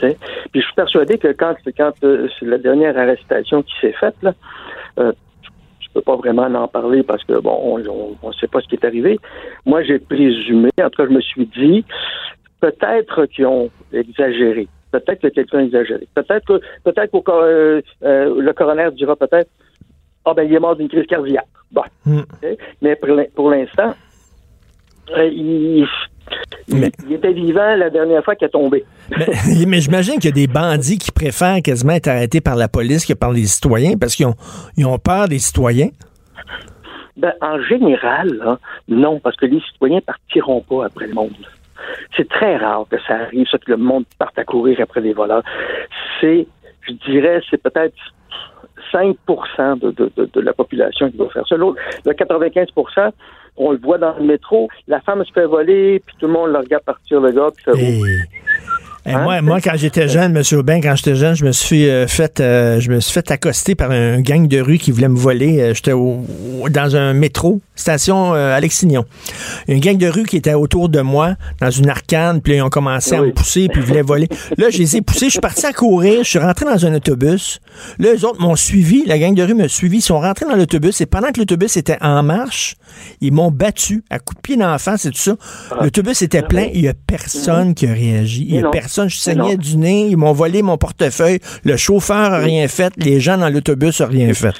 [0.00, 0.16] Puis
[0.54, 4.32] je suis persuadé que quand, quand euh, c'est la dernière arrestation qui s'est faite, là,
[4.98, 5.12] euh,
[5.80, 8.76] je peux pas vraiment en parler parce que bon, on ne sait pas ce qui
[8.76, 9.18] est arrivé.
[9.66, 11.84] Moi, j'ai présumé, en tout cas, je me suis dit,
[12.60, 14.68] peut-être qu'ils ont exagéré.
[14.90, 16.06] Peut-être que quelqu'un exagéré.
[16.14, 19.50] Peut-être que peut-être que euh, euh, le coroner dira peut-être
[20.24, 21.46] Ah ben il est mort d'une crise cardiaque.
[21.70, 21.82] Bon.
[22.06, 22.22] Hmm.
[22.80, 23.94] Mais pour l'in- pour l'instant,
[25.16, 25.86] euh, il,
[27.10, 28.84] était vivant la dernière fois qu'il est tombé.
[29.10, 29.26] Mais,
[29.66, 33.06] mais j'imagine qu'il y a des bandits qui préfèrent quasiment être arrêtés par la police
[33.06, 34.34] que par les citoyens parce qu'ils ont,
[34.76, 35.88] ils ont peur des citoyens.
[37.16, 41.32] Ben, en général, là, non, parce que les citoyens partiront pas après le monde.
[42.16, 45.12] C'est très rare que ça arrive, ça, que le monde parte à courir après les
[45.12, 45.42] voleurs.
[46.20, 46.46] C'est,
[46.82, 47.96] je dirais, c'est peut-être
[48.92, 51.56] 5 de, de, de, de la population qui va faire ça.
[51.56, 53.12] L'autre, le 95%
[53.58, 56.52] on le voit dans le métro, la femme se fait voler, puis tout le monde
[56.52, 58.00] le regarde partir le gars, puis ça Et,
[59.06, 59.22] Hein?
[59.22, 60.42] moi, moi, quand j'étais jeune, M.
[60.58, 63.74] Aubin, quand j'étais jeune, je me suis euh, fait euh, je me suis fait accoster
[63.74, 65.60] par un gang de rue qui voulait me voler.
[65.60, 69.04] Euh, J'étais dans un métro, station euh, Alexignon.
[69.68, 72.62] Une gang de rue qui était autour de moi, dans une arcade, puis là, ils
[72.62, 74.28] ont commencé à me pousser, puis ils voulaient voler.
[74.56, 76.94] Là, je les ai poussés, je suis parti à courir, je suis rentré dans un
[76.94, 77.60] autobus.
[77.98, 80.56] Là, eux autres m'ont suivi, la gang de rue m'a suivi, ils sont rentrés dans
[80.56, 82.76] l'autobus, et pendant que l'autobus était en marche,
[83.20, 85.36] ils m'ont battu à coups de pied d'en face et tout ça.
[85.80, 88.44] L'autobus était plein, il y a personne qui a réagi.
[88.48, 88.70] Il y Mais a non.
[88.88, 92.90] Personne, je saignais du nez, ils m'ont volé mon portefeuille, le chauffeur a rien fait,
[92.96, 94.56] les gens dans l'autobus ont rien fait.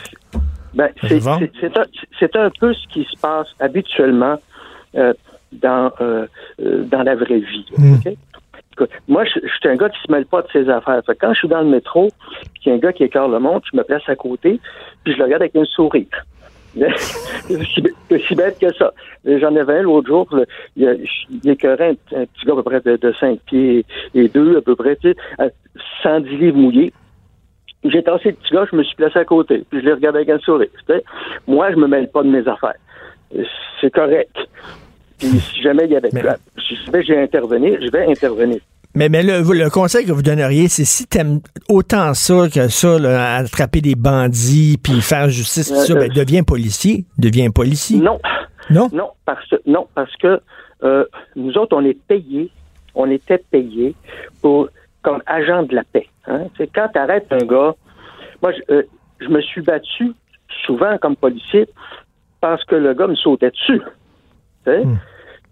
[0.74, 4.36] Ben, c'est, un, un peu ce qui se passe habituellement
[4.96, 5.14] euh,
[5.52, 6.26] dans, euh,
[6.60, 7.64] euh, dans la vraie vie.
[7.78, 7.96] Hmm.
[9.08, 11.00] Moi, je, je suis un gars qui se mêle pas de ses affaires.
[11.06, 12.10] Fait quand je suis dans le métro,
[12.52, 14.60] puis qu'il y a un gars qui écarte le monde, je me place à côté,
[15.04, 16.06] puis je le regarde avec un sourire.
[17.48, 18.92] C'est si, c'est si bête que ça.
[19.24, 22.56] J'en avais un l'autre jour, le- il, a- il écœurait un, un petit gars à
[22.56, 25.48] peu près de, de 5 pieds et 2 à peu près, tu sais, à
[26.02, 26.92] 110 livres mouillés.
[27.84, 30.18] J'ai tassé le petit gars, je me suis placé à côté, puis je l'ai regardé
[30.18, 30.68] avec un sourire.
[31.46, 32.74] Moi, je me mêle pas de mes affaires.
[33.80, 34.36] C'est correct.
[35.18, 36.22] Puis si jamais il y avait Mais-
[36.66, 38.58] si jamais j'ai intervenir, je vais intervenir.
[38.98, 43.36] Mais, mais le, conseil que vous donneriez, c'est si t'aimes autant ça que ça, là,
[43.36, 47.04] attraper des bandits, puis faire justice, ça, Euh, ben, deviens policier.
[47.16, 48.00] Deviens policier.
[48.00, 48.18] Non,
[48.70, 48.88] Non?
[48.92, 50.40] non, parce que non, parce que
[50.82, 51.04] euh,
[51.36, 52.50] nous autres, on est payés,
[52.96, 53.94] on était payés
[54.42, 54.68] pour
[55.02, 56.08] comme agent de la paix.
[56.26, 56.46] Hein?
[56.56, 57.76] C'est quand tu arrêtes un gars,
[58.42, 58.82] moi, je, euh,
[59.20, 60.12] je me suis battu
[60.66, 61.68] souvent comme policier
[62.40, 63.80] parce que le gars me sautait dessus.
[64.64, 64.82] Sais?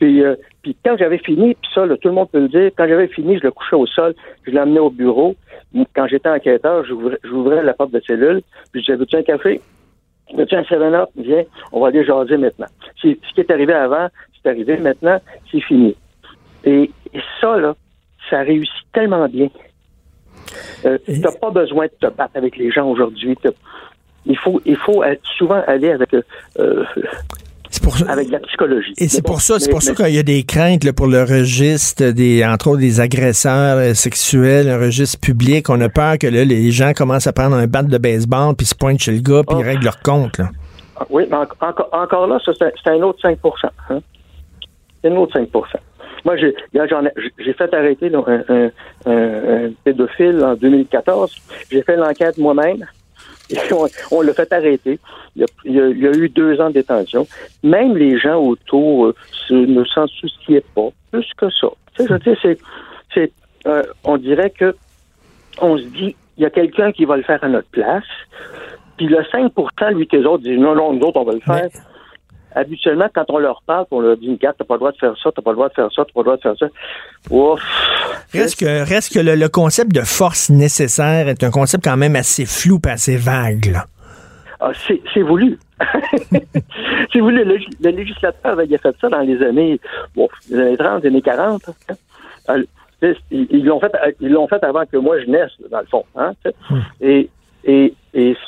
[0.00, 0.34] Puis, euh,
[0.66, 3.06] puis quand j'avais fini, puis ça, là, tout le monde peut le dire, quand j'avais
[3.06, 5.36] fini, je le couchais au sol, je l'emmenais au bureau.
[5.94, 9.60] Quand j'étais enquêteur, j'ouvrais, la porte de cellule, puis je disais, veux-tu un café?
[10.34, 11.08] Veux-tu un 7-up?
[11.16, 12.66] Viens, on va aller jaser maintenant.
[12.96, 14.08] Ce qui est arrivé avant,
[14.42, 15.20] c'est arrivé maintenant,
[15.52, 15.94] c'est fini.
[16.64, 17.76] Et, et ça, là,
[18.28, 19.46] ça réussit tellement bien.
[20.84, 23.38] Euh, Et- t'as pas besoin de te battre avec les gens aujourd'hui.
[24.24, 26.22] Il faut, il faut être- souvent aller avec, euh,
[26.58, 26.84] euh,
[27.82, 28.10] pour ça.
[28.10, 28.92] avec la psychologie.
[28.98, 30.92] Et c'est bon, pour ça, c'est mais- pour ça qu'il y a des craintes là,
[30.92, 35.68] pour le registre des, entre autres, des agresseurs euh, sexuels, un registre public.
[35.70, 38.66] On a peur que là, les gens commencent à prendre un bat de baseball puis
[38.66, 39.60] se pointent chez le gars puis Oh.
[39.60, 40.38] ils règlent leur compte.
[40.38, 40.50] Là.
[40.98, 44.00] Ah, Oui, mais en- encore, encore là, c'est un, autre 5% hein?
[45.02, 45.78] C'est un autre 5%
[46.24, 48.70] Moi, j'ai fait arrêter là, un, un-
[49.06, 51.32] un- un pédophile en 2014.
[51.70, 52.84] J'ai fait l'enquête moi-même.
[53.72, 54.98] On, on l'a fait arrêter.
[55.36, 57.26] Il y, a, il y a- il y a eu deux ans de détention.
[57.62, 59.14] Même les gens autour euh,
[59.48, 61.68] se- ne s'en souciaient pas plus que ça.
[61.96, 62.58] Tu sais, je c'est,
[63.14, 63.32] c'est,
[63.66, 64.74] euh, on dirait que
[65.60, 68.04] on se dit, il y a quelqu'un qui va le faire à notre place.
[68.96, 71.40] Puis le 5% lui, que les autres disent, non, non, nous autres, on va le
[71.40, 71.68] faire.
[72.54, 75.14] Habituellement, quand on leur parle, on leur dit, regarde, t'as pas le droit de faire
[75.22, 76.66] ça, t'as pas le droit de faire ça, t'as pas le droit de faire ça.
[77.30, 77.60] Ouf.
[78.32, 82.16] Reste que, reste que le, le concept de force nécessaire est un concept quand même
[82.16, 83.66] assez flou et assez vague.
[83.72, 83.84] là.
[84.58, 85.58] Ah, c'est c'est voulu.
[87.12, 87.44] c'est voulu.
[87.44, 89.78] Le, le législateur, il a fait ça dans les années,
[90.14, 91.62] bon, les années 30, les années 40.
[92.48, 92.62] hein.
[93.02, 96.04] Sais, Ils l'ont fait, ils l'ont fait avant que moi je naisse, dans le fond.
[96.16, 96.54] Hein, sais.
[97.02, 97.28] et,
[97.66, 97.94] et,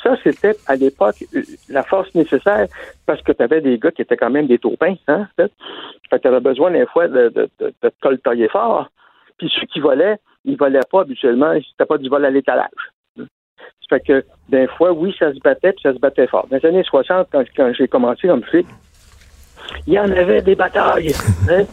[0.01, 2.67] ça, c'était à l'époque euh, la force nécessaire
[3.05, 4.95] parce que tu avais des gars qui étaient quand même des taupins.
[5.07, 5.51] Hein, fait
[6.09, 8.89] que tu avais besoin des fois de, te coltailler fort.
[9.37, 12.69] Puis ceux qui volaient, ils volaient pas habituellement, c'était pas du vol à l'étalage.
[13.17, 16.47] Ça fait que, des fois, oui, ça se battait, puis ça se battait fort.
[16.49, 18.67] Dans les années 60, quand, quand j'ai commencé comme flic,
[19.87, 21.13] il y en avait des batailles.
[21.49, 21.65] Hein?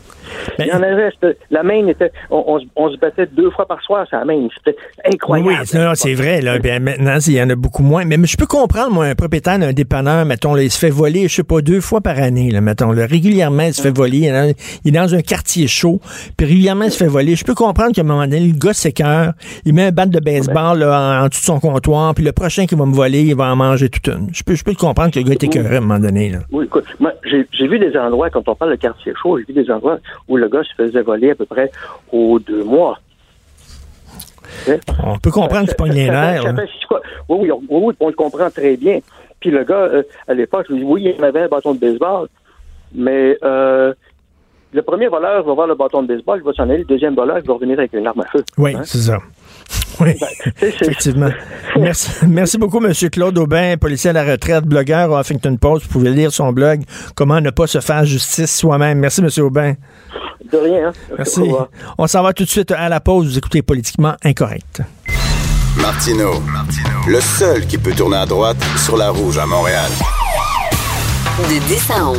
[0.59, 1.11] Il y en avait.
[1.51, 2.11] La Maine était.
[2.31, 4.49] On, on, se battait deux fois par soir sur la Maine.
[4.57, 4.77] C'était
[5.13, 5.49] incroyable.
[5.49, 6.41] Oui, c'est vrai.
[6.41, 8.05] Là, ben, maintenant, il y en a beaucoup moins.
[8.05, 11.29] Mais, je peux comprendre, moi, un propriétaire d'un dépanneur, mettons, là, il se fait voler,
[11.29, 12.93] je sais pas, deux fois par année, là, mettons.
[12.93, 14.55] Là, régulièrement, il se fait voler.
[14.85, 16.01] Il est dans un quartier chaud,
[16.37, 17.37] puis régulièrement, il se fait voler.
[17.37, 19.33] Je peux comprendre qu'à un moment donné, le gars s'écœure,
[19.65, 22.67] il met un bat de baseball là, en, dessous de son comptoir, puis le prochain
[22.67, 24.29] qui va me voler, il va en manger toute une.
[24.33, 26.31] Je peux, je peux comprendre que le gars est écœuré à un moment donné.
[26.31, 26.39] Là.
[26.51, 29.53] Oui, écoute, moi, j'ai vu des endroits, quand on parle de quartier chaud, j'ai vu
[29.53, 31.71] des endroits où le gars se faisait voler à peu près
[32.13, 32.99] aux deux mois.
[35.03, 36.45] On peut comprendre qu'il pogne les nerfs.
[37.29, 39.01] Oui, oui, oui, on le comprend très bien.
[39.41, 41.79] Puis le gars, euh, à l'époque, je lui dis, oui, il avait un bâton de
[41.79, 42.29] baseball,
[42.95, 43.93] mais euh,
[44.73, 47.15] le premier voleur va voir le bâton de baseball, il va s'en aller, le deuxième
[47.15, 48.45] voleur, il va revenir avec une arme à feu.
[48.57, 48.83] Oui, hein?
[48.85, 49.19] c'est ça.
[50.01, 51.31] Oui, ben, effectivement.
[51.79, 52.93] merci, merci beaucoup, M.
[53.11, 55.87] Claude Aubin, policier à la retraite, blogueur au Huffington Post.
[55.87, 56.83] Vous pouvez lire son blog
[57.15, 58.99] Comment ne pas se faire justice soi-même.
[58.99, 59.31] Merci, M.
[59.43, 59.75] Aubin.
[60.53, 60.89] De rien.
[60.89, 60.93] Hein.
[61.17, 61.41] Merci.
[61.97, 63.27] On s'en va tout de suite à la pause.
[63.27, 64.83] Vous écoutez Politiquement Incorrect.
[65.77, 66.43] Martino,
[67.09, 69.91] le seul qui peut tourner à droite sur la rouge à Montréal.
[71.39, 72.19] De 10 à 11.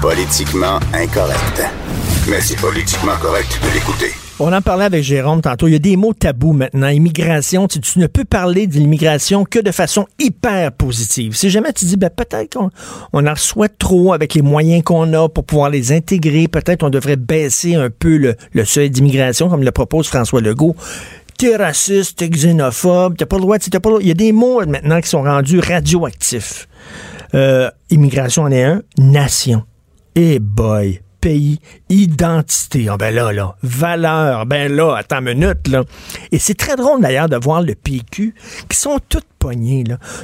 [0.00, 1.62] Politiquement incorrect.
[2.28, 4.21] Mais c'est politiquement correct de l'écouter.
[4.40, 5.68] On en parlait avec Jérôme tantôt.
[5.68, 6.88] Il y a des mots tabous maintenant.
[6.88, 11.36] Immigration, tu, ne peux parler de l'immigration que de façon hyper positive.
[11.36, 12.70] Si jamais tu dis, ben, peut-être qu'on
[13.12, 16.90] on en reçoit trop avec les moyens qu'on a pour pouvoir les intégrer, peut-être on
[16.90, 20.76] devrait baisser un peu le, seuil d'immigration, comme le propose François Legault
[21.38, 24.02] t'es raciste, t'es xénophobe, t'as pas le droit, t'as pas le droit.
[24.02, 26.68] Il y a des mots maintenant qui sont rendus radioactifs.
[27.34, 29.64] Euh, immigration en est un, nation.
[30.14, 32.88] Eh boy, pays, identité.
[32.90, 35.84] Ah ben là, là, valeur, ben là, attends une minute, là.
[36.32, 38.34] Et c'est très drôle d'ailleurs de voir le PQ
[38.68, 39.31] qui sont toutes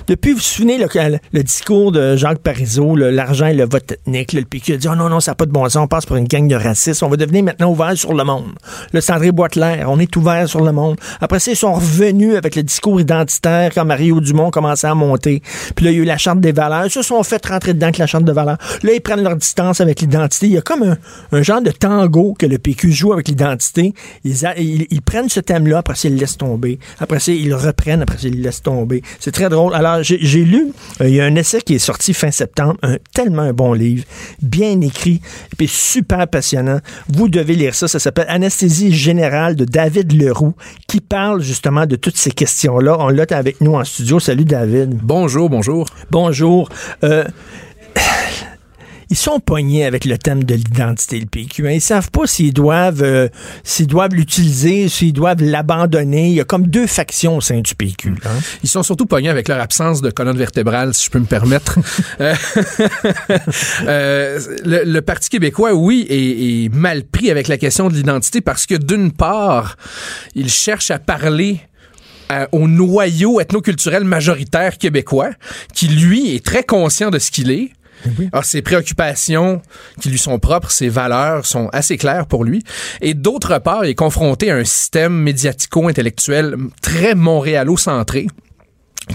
[0.07, 4.42] Depuis, vous vous souvenez le, discours de Jacques Parizeau, l'argent et le vote ethnique, le
[4.42, 6.16] PQ a dit oh non, non, ça n'a pas de bon sens, on passe pour
[6.16, 8.52] une gang de racistes, on va devenir maintenant ouvert sur le monde.
[8.92, 10.96] Le Sandré Boitelaire, on est ouvert sur le monde.
[11.20, 15.42] Après ça, ils sont revenus avec le discours identitaire quand Mario Dumont commençait à monter.
[15.74, 16.87] Puis là, il y a eu la charte des valeurs.
[16.87, 18.59] Ils se sont fait rentrer dedans avec la charte de valeurs.
[18.83, 20.46] Là, ils prennent leur distance avec l'identité.
[20.46, 20.96] Il y a comme
[21.33, 23.94] un, genre de tango que le PQ joue avec l'identité.
[24.24, 26.78] Ils, ils, prennent ce thème-là, après ça, ils le laissent tomber.
[27.00, 29.02] Après ça, ils le reprennent, après ça, ils le laissent tomber.
[29.21, 29.75] C'est très drôle.
[29.75, 32.97] Alors, j'ai lu, euh, il y a un essai qui est sorti fin septembre, un,
[33.14, 34.05] tellement un bon livre,
[34.42, 35.21] bien écrit,
[35.53, 36.81] et puis super passionnant.
[37.09, 37.88] Vous devez lire ça.
[37.88, 40.55] Ça s'appelle Anesthésie générale de David Leroux,
[40.87, 42.97] qui parle justement de toutes ces questions-là.
[42.99, 44.21] On l'a avec nous en studio.
[44.21, 44.99] Salut, David.
[45.03, 45.87] Bonjour, bonjour.
[46.11, 46.68] Bonjour.
[47.05, 47.25] Euh,
[49.11, 51.66] ils sont poignés avec le thème de l'identité, le PQ.
[51.66, 51.73] Hein.
[51.73, 53.29] Ils savent pas s'ils doivent euh,
[53.64, 56.29] s'ils doivent l'utiliser, s'ils doivent l'abandonner.
[56.29, 58.14] Il y a comme deux factions au sein du PQ.
[58.25, 58.29] Hein.
[58.62, 61.79] Ils sont surtout poignés avec leur absence de colonne vertébrale, si je peux me permettre.
[62.21, 62.35] Euh,
[63.87, 68.66] euh, le, Parti québécois, oui, est, est mal pris avec la question de l'identité parce
[68.66, 69.77] que d'une part,
[70.35, 71.61] il cherche à parler
[72.53, 75.31] au noyau ethnoculturel majoritaire québécois,
[75.75, 77.71] qui lui est très conscient de ce qu'il est,
[78.06, 79.62] alors, ah, ses préoccupations
[80.00, 82.62] qui lui sont propres, ses valeurs sont assez claires pour lui.
[83.00, 88.26] Et d'autre part, il est confronté à un système médiatico-intellectuel très montréalo-centré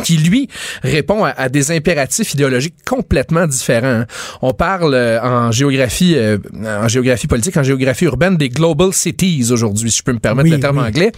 [0.04, 0.48] qui lui
[0.82, 4.04] répond à, des impératifs idéologiques complètement différents.
[4.42, 9.50] On parle euh, en géographie euh, en géographie politique, en géographie urbaine des global cities
[9.52, 11.12] aujourd'hui, si je peux me permettre le terme anglais.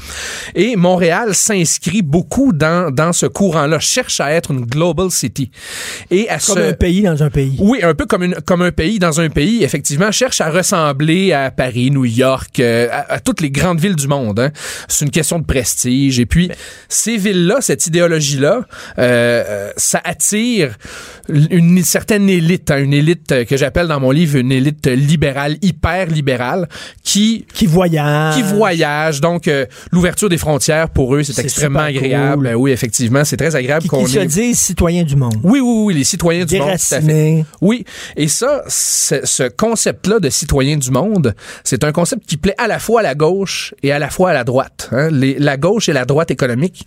[0.56, 5.52] Et Montréal s'inscrit beaucoup dans dans ce courant-là, cherche à être une global city.
[6.12, 7.58] Et à comme un pays dans un pays.
[7.60, 11.34] Oui, un peu comme une comme un pays dans un pays, effectivement, cherche à ressembler
[11.34, 14.40] à Paris, New York, euh, à, toutes les grandes villes du monde.
[14.40, 14.52] Hein.
[14.88, 16.20] C'est une question de prestige.
[16.20, 16.50] Et puis
[16.90, 18.65] ces villes-là, cette idéologie-là
[18.98, 20.76] euh, euh, ça attire
[21.30, 26.08] une certaine élite, hein, une élite que j'appelle dans mon livre une élite libérale, hyper
[26.08, 26.68] libérale,
[27.04, 29.22] qui qui voyage, qui voyage.
[29.22, 32.44] Donc euh, l'ouverture des frontières pour eux, c'est extrêmement agréable.
[32.46, 35.36] Ben oui, effectivement, c'est très agréable qu'on se disent citoyens du monde.
[35.44, 36.68] Oui, oui, oui, les citoyens du monde.
[36.68, 37.46] Tout à fait.
[37.62, 42.68] Oui, et ça, ce concept-là de citoyens du monde, c'est un concept qui plaît à
[42.68, 44.90] la fois à la gauche et à la fois à la droite.
[44.92, 45.10] Hein.
[45.12, 46.86] Les, la gauche et la droite économique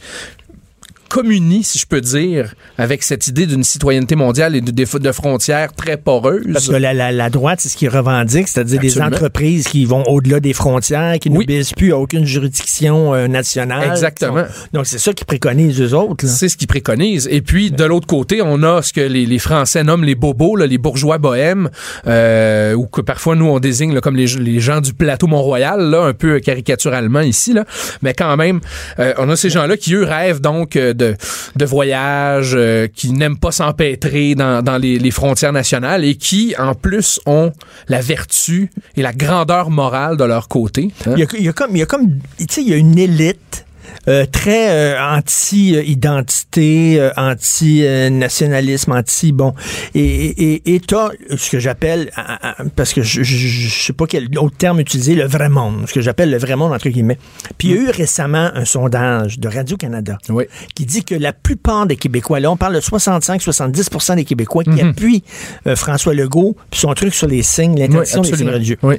[1.09, 5.73] communie, si je peux dire, avec cette idée d'une citoyenneté mondiale et de, de, frontières
[5.73, 6.47] très poreuses.
[6.53, 10.05] Parce que la, la, la droite, c'est ce qu'ils revendiquent, c'est-à-dire des entreprises qui vont
[10.05, 13.91] au-delà des frontières, qui ne baissent plus à aucune juridiction euh, nationale.
[13.91, 14.45] Exactement.
[14.73, 16.27] donc, c'est ça qu'ils préconisent, eux autres.
[16.27, 17.29] C'est ce qu'ils préconisent.
[17.31, 20.57] Et puis, de l'autre côté, on a ce que les, les Français nomment les bobos,
[20.57, 21.71] là, les bourgeois bohèmes,
[22.07, 25.81] euh, ou que parfois, nous, on désigne là, comme les, les gens du plateau Mont-Royal,
[25.81, 27.53] là, un peu caricaturalement ici.
[27.53, 27.65] Là.
[28.03, 28.61] Mais quand même,
[28.99, 31.17] euh, on a ces gens-là qui, eux, rêvent donc de,
[31.57, 37.21] de voyage, euh, qui n'aiment pas s'empêtrer dans, les frontières nationales et qui, en plus,
[37.27, 37.53] ont
[37.89, 40.91] la vertu et la grandeur morale de leur côté.
[41.07, 41.15] hein.
[41.17, 42.73] Il y a, il y a comme, il y a comme, tu sais, il y
[42.75, 43.65] a une élite
[44.07, 49.55] euh, très euh, anti-identité, euh, anti-nationalisme, anti, bon,
[49.95, 52.23] et et et t'as ce que j'appelle, euh,
[52.61, 55.85] euh, parce que je, je, je sais pas quel autre terme utiliser, le vrai monde,
[55.87, 57.19] ce que j'appelle le vrai monde entre guillemets.
[57.59, 60.45] Puis il y a eu récemment un sondage de Radio Canada Oui.
[60.75, 64.71] qui dit que la plupart des Québécois, là on parle de 65-70% des Québécois qui
[64.71, 64.91] Mhm.
[64.91, 65.25] appuient
[65.67, 68.79] euh, François Legault puis son truc sur les signes, Oui, l'interdiction des signes religieux.
[68.83, 68.97] Oui.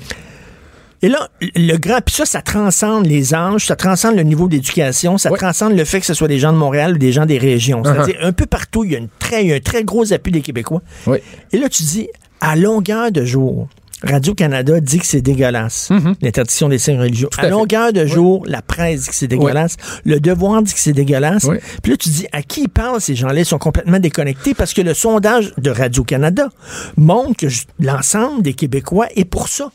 [1.01, 5.17] Et là, le grand, puis ça, ça transcende les âges, ça transcende le niveau d'éducation,
[5.17, 5.37] ça Ouais.
[5.37, 7.81] transcende le fait que ce soit des gens de Montréal ou des gens des régions.
[7.83, 7.93] Uh-huh.
[7.93, 10.81] C'est-à-dire, un peu partout, il y a une très, un très gros appui des Québécois.
[11.07, 11.19] Oui.
[11.53, 12.09] Et là, tu dis,
[12.41, 13.69] à longueur de jour,
[14.03, 15.89] Radio-Canada dit que c'est dégueulasse,
[16.21, 17.27] l'interdiction des signes religieux.
[17.37, 20.93] À longueur de jour, la presse dit que c'est dégueulasse, le devoir dit que c'est
[20.93, 21.43] dégueulasse.
[21.43, 21.57] Oui.
[21.83, 23.39] Puis là, tu dis, à qui ils parlent, ces gens-là?
[23.41, 26.47] Ils sont complètement déconnectés parce que le sondage de Radio-Canada
[26.95, 27.47] montre que
[27.79, 29.69] l'ensemble des Québécois est pour ça.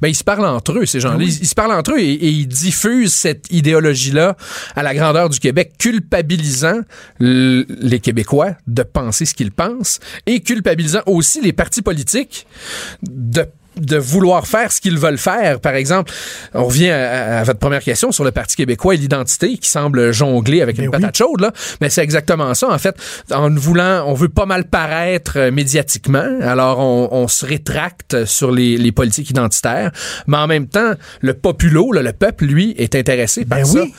[0.00, 1.16] Ben, ils se parlent entre eux, ces gens-là.
[1.18, 1.26] Oui.
[1.26, 4.36] Ils, ils se parlent entre eux et, et ils diffusent cette idéologie-là
[4.74, 6.80] à la grandeur du Québec, culpabilisant
[7.20, 12.46] les Québécois de penser ce qu'ils pensent et culpabilisant aussi les partis politiques
[13.02, 13.46] de
[13.80, 15.60] de vouloir faire ce qu'ils veulent faire.
[15.60, 16.12] Par exemple,
[16.54, 20.12] on revient à, à votre première question sur le Parti québécois et l'identité qui semble
[20.12, 21.00] jongler avec Ben une oui.
[21.00, 21.52] patate chaude, là.
[21.80, 22.68] Mais c'est exactement ça.
[22.70, 22.96] En fait,
[23.32, 26.38] en voulant, on veut pas mal paraître euh, médiatiquement.
[26.42, 29.90] Alors, on, on se rétracte sur les, les politiques identitaires.
[30.26, 33.80] Mais en même temps, le populo, là, le peuple, lui, est intéressé par Ben ça.
[33.82, 33.94] oui.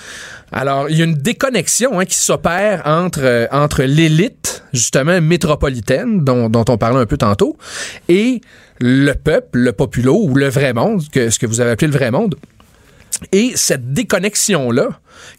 [0.51, 6.23] Alors, il y a une déconnexion hein, qui s'opère entre, euh, entre l'élite, justement, métropolitaine,
[6.23, 7.57] dont, dont on parlait un peu tantôt,
[8.07, 8.41] et
[8.79, 11.97] le peuple, le populo, ou le vrai monde, que, ce que vous avez appelé le
[11.97, 12.35] vrai monde.
[13.33, 14.87] Et cette déconnexion-là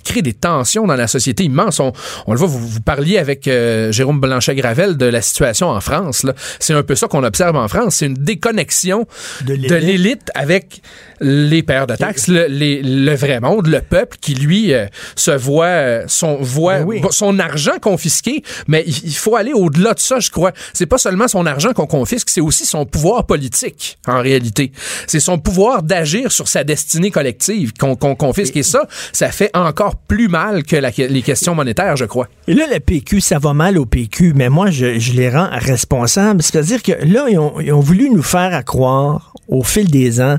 [0.05, 1.81] crée des tensions dans la société immenses.
[1.81, 1.92] On,
[2.27, 6.27] on le voit, vous, vous parliez avec euh, Jérôme Blanchet-Gravel de la situation en France.
[6.59, 7.96] C'est un peu ça qu'on observe en France.
[7.96, 9.07] C'est une déconnexion
[9.46, 10.83] De l'élite avec
[11.20, 15.30] les payeurs de taxes, le, les- le vrai monde, le peuple qui, lui, euh, se
[15.30, 17.02] voit, euh, son, voit Ben oui.
[17.11, 18.42] son argent confisqué.
[18.68, 20.52] Mais il, il faut aller au-delà de ça, je crois.
[20.72, 24.72] C'est pas seulement son argent qu'on confisque, c'est aussi son pouvoir politique, en réalité.
[25.06, 28.56] C'est son pouvoir d'agir sur sa destinée collective qu'on confisque.
[28.56, 32.28] Et ça, ça fait encore plus mal que la- les questions monétaires, je crois.
[32.48, 35.48] Et là, le PQ, ça va mal au PQ, mais moi, je, je les rends
[35.52, 36.42] responsables.
[36.42, 40.20] C'est-à-dire que là, ils ont, ils ont voulu nous faire à croire, au fil des
[40.20, 40.37] ans,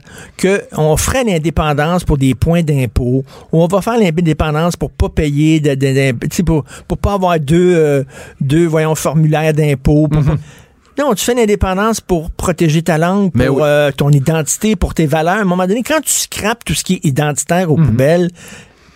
[0.74, 5.60] qu'on ferait l'indépendance pour des points d'impôt, ou on va faire l'indépendance pour pas payer,
[5.60, 8.04] de, de- de- pour, pour pas avoir deux, euh,
[8.40, 10.08] deux voyons, formulaires d'impôt.
[10.08, 10.36] pour pas-
[11.00, 13.62] Non, tu fais l'indépendance pour protéger ta langue, pour Mais oui.
[13.64, 15.36] euh, ton identité, pour tes valeurs.
[15.38, 18.30] À un moment donné, quand tu scrapes tout ce qui est identitaire aux poubelles,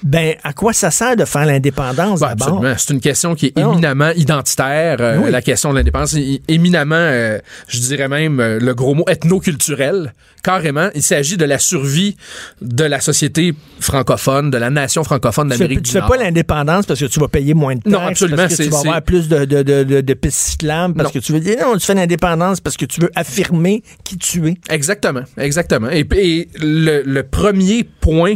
[0.05, 2.47] ben, à quoi ça sert de faire l'indépendance Ben, d'abord?
[2.59, 2.75] absolument.
[2.77, 3.73] C'est une question qui est Non.
[3.73, 5.31] éminemment identitaire, euh, Oui.
[5.31, 6.15] la question de l'indépendance,
[6.47, 10.13] éminemment, euh, je dirais même euh, le gros mot, ethnoculturel.
[10.43, 12.15] Carrément, il s'agit de la survie
[12.61, 16.09] de la société francophone, de la nation francophone Tu fais, d'Amérique tu du fais Nord.
[16.09, 18.69] pas l'indépendance parce que tu vas payer moins de taxes, Non, absolument, parce que tu
[18.69, 21.19] vas avoir plus de, de, de, de, de pistes cyclables, parce Non.
[21.19, 24.47] que tu veux dire, non, tu fais l'indépendance parce que tu veux affirmer qui tu
[24.49, 24.53] es.
[24.69, 25.89] Exactement, exactement.
[25.89, 28.35] Et, et le, le premier point,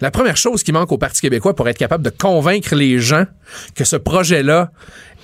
[0.00, 3.24] la première chose qui manque au Parti québécois pour être capable de convaincre les gens
[3.74, 4.70] que ce projet-là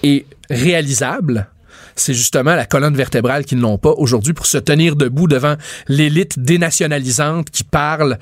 [0.03, 1.49] est réalisable,
[1.97, 5.57] c'est justement la colonne vertébrale qu'ils n'ont pas aujourd'hui pour se tenir debout devant
[5.89, 8.19] l'élite dénationalisante qui parle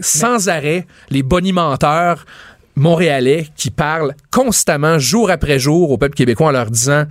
[0.00, 2.26] sans arrêt, les bonimenteurs
[2.76, 7.04] montréalais qui parlent constamment, jour après jour, au peuple québécois en leur disant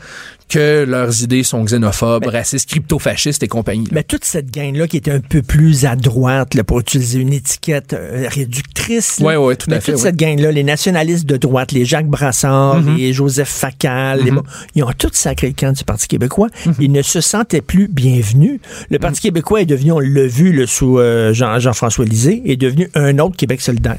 [0.48, 3.88] que leurs idées sont xénophobes, racistes, crypto-fascistes et compagnie.
[3.92, 7.34] Mais toute cette gang-là qui est un peu plus à droite, là, pour utiliser une
[7.34, 9.20] étiquette euh, réductrice.
[9.20, 9.26] là.
[9.26, 10.08] Ouais, ouais, tout à Mais fait, Toute ouais.
[10.10, 12.98] cette gang-là, les nationalistes de droite, les Jacques Brassard, Mm-hmm.
[12.98, 14.32] les Joseph Facal, les-
[14.76, 16.50] ils ont tous sacré le camp du Parti québécois.
[16.66, 16.74] Mm-hmm.
[16.80, 18.60] Ils ne se sentaient plus bienvenus.
[18.92, 22.58] Le Parti québécois est devenu, on l'a vu là, sous euh, Jean- Jean-François Lisée, est
[22.58, 23.98] devenu un autre Québec solidaire.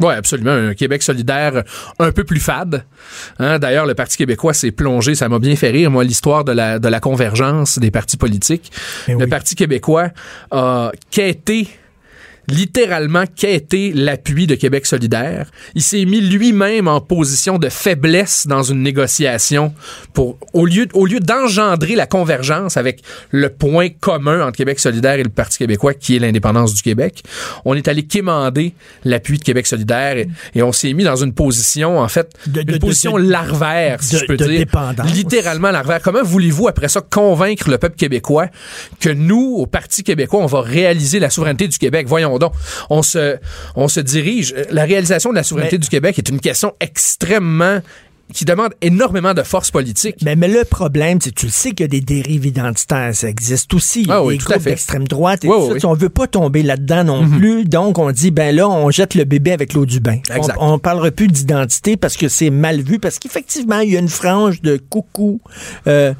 [0.00, 0.52] Oui, absolument.
[0.52, 1.62] Un Québec solidaire
[1.98, 2.84] un peu plus fade.
[3.38, 6.52] Hein, D'ailleurs, le Parti québécois s'est plongé, ça m'a bien fait rire, moi, l'histoire de
[6.52, 8.70] la, de la convergence des partis politiques.
[9.08, 9.26] Eh le oui.
[9.26, 10.10] Parti québécois
[10.50, 11.68] a quêté
[12.48, 15.50] littéralement quêté l'appui de Québec solidaire.
[15.74, 19.72] Il s'est mis lui-même en position de faiblesse dans une négociation
[20.14, 25.14] pour, au lieu, au lieu d'engendrer la convergence avec le point commun entre Québec solidaire
[25.18, 27.22] et le Parti québécois, qui est l'indépendance du Québec,
[27.64, 31.32] on est allé quémander l'appui de Québec solidaire et, et on s'est mis dans une
[31.32, 34.46] position, en fait, De- de- une position de- larvaire, si je peux dire.
[34.48, 35.12] dépendance.
[35.12, 36.00] Littéralement larvaire.
[36.02, 38.46] Comment voulez-vous, après ça, convaincre le peuple québécois
[39.00, 42.06] que nous, au Parti québécois, on va réaliser la souveraineté du Québec?
[42.08, 42.52] Voyons donc.
[42.90, 43.36] On se,
[43.74, 44.54] on se dirige.
[44.70, 47.80] La réalisation de la souveraineté Mais- du Québec est une question extrêmement
[48.32, 50.16] qui demande énormément de force politique.
[50.24, 53.28] Mais, mais le problème, c'est tu le sais qu'il y a des dérives identitaires, ça
[53.28, 54.06] existe aussi.
[54.08, 54.70] Ah des oui, tout à groupes fait.
[54.70, 55.88] d'extrême droite et Oui, tout oui, ça.
[55.88, 57.38] On veut pas tomber là-dedans non Mhm.
[57.38, 57.64] plus.
[57.64, 60.18] Donc, on dit, ben là, on jette le bébé avec l'eau du bain.
[60.34, 60.56] Exact.
[60.60, 64.00] On, on parlera plus d'identité parce que c'est mal vu, parce qu'effectivement, il y a
[64.00, 65.40] une frange de coucou.
[65.86, 66.12] Euh,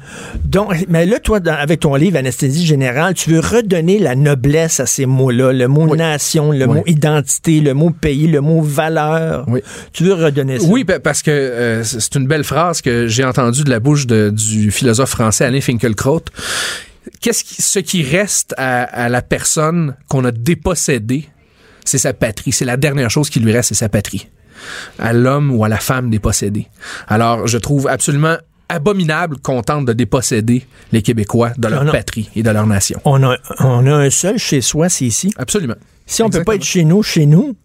[0.45, 4.79] donc, mais là, toi, dans- avec ton livre Anesthésie générale, tu veux redonner la noblesse
[4.79, 5.51] à ces mots-là.
[5.53, 9.45] Le mot nation, le mot identité, le mot pays, le mot valeur.
[9.47, 9.61] Oui.
[9.93, 10.67] Tu veux redonner ça?
[10.67, 14.07] Oui, pa- parce que euh, c'est une belle phrase que j'ai entendue de la bouche
[14.07, 16.23] de- du philosophe français Alain Finkielkraut.
[17.21, 21.27] Qu'est-ce qui, ce qui reste à, à la personne qu'on a dépossédée,
[21.85, 22.51] c'est sa patrie.
[22.51, 24.27] C'est la dernière chose qui lui reste, c'est sa patrie.
[24.99, 26.67] À l'homme ou à la femme dépossédée.
[27.07, 28.35] Alors, je trouve absolument
[28.69, 31.91] abominable qu'on tente de déposséder les Québécois de leur Non, non.
[31.93, 32.99] patrie et de leur nation.
[33.05, 35.33] On a, on a un seul chez soi, c'est ici.
[35.37, 35.75] Absolument.
[36.05, 37.55] Si on peut pas être chez nous, chez nous,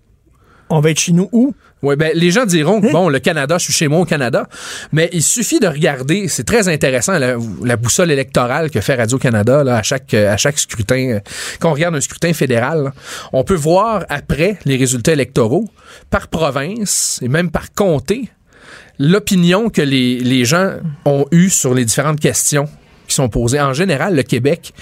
[0.70, 1.54] on va être chez nous où?
[1.82, 2.88] Oui, ben, les gens diront, Hein?
[2.92, 4.48] bon, le Canada, je suis chez moi au Canada,
[4.92, 9.82] mais il suffit de regarder, c'est très intéressant, la, boussole électorale que fait Radio-Canada à,
[9.82, 11.14] chaque, à chaque scrutin.
[11.14, 11.20] euh,
[11.58, 12.92] Quand on regarde un scrutin fédéral,
[13.32, 15.68] on peut voir après les résultats électoraux,
[16.08, 18.28] par province et même par comté,
[18.98, 20.74] l'opinion que les gens
[21.04, 22.68] ont eue sur les différentes questions
[23.08, 23.60] qui sont posées.
[23.60, 24.72] En général, le Québec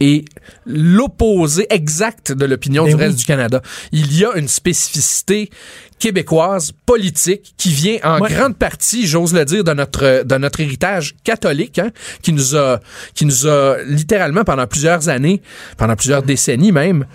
[0.00, 0.24] est
[0.64, 3.02] l'opposé exact de l'opinion Ben du oui.
[3.04, 3.60] reste du Canada.
[3.92, 5.50] Il y a une spécificité
[5.98, 8.30] québécoise politique qui vient en Ouais.
[8.30, 11.90] grande partie, j'ose le dire, de notre de notre héritage catholique, hein,
[12.22, 12.80] qui nous a
[13.14, 15.40] qui nous a littéralement pendant plusieurs années,
[15.78, 17.06] pendant plusieurs décennies même.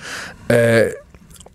[0.52, 0.90] euh,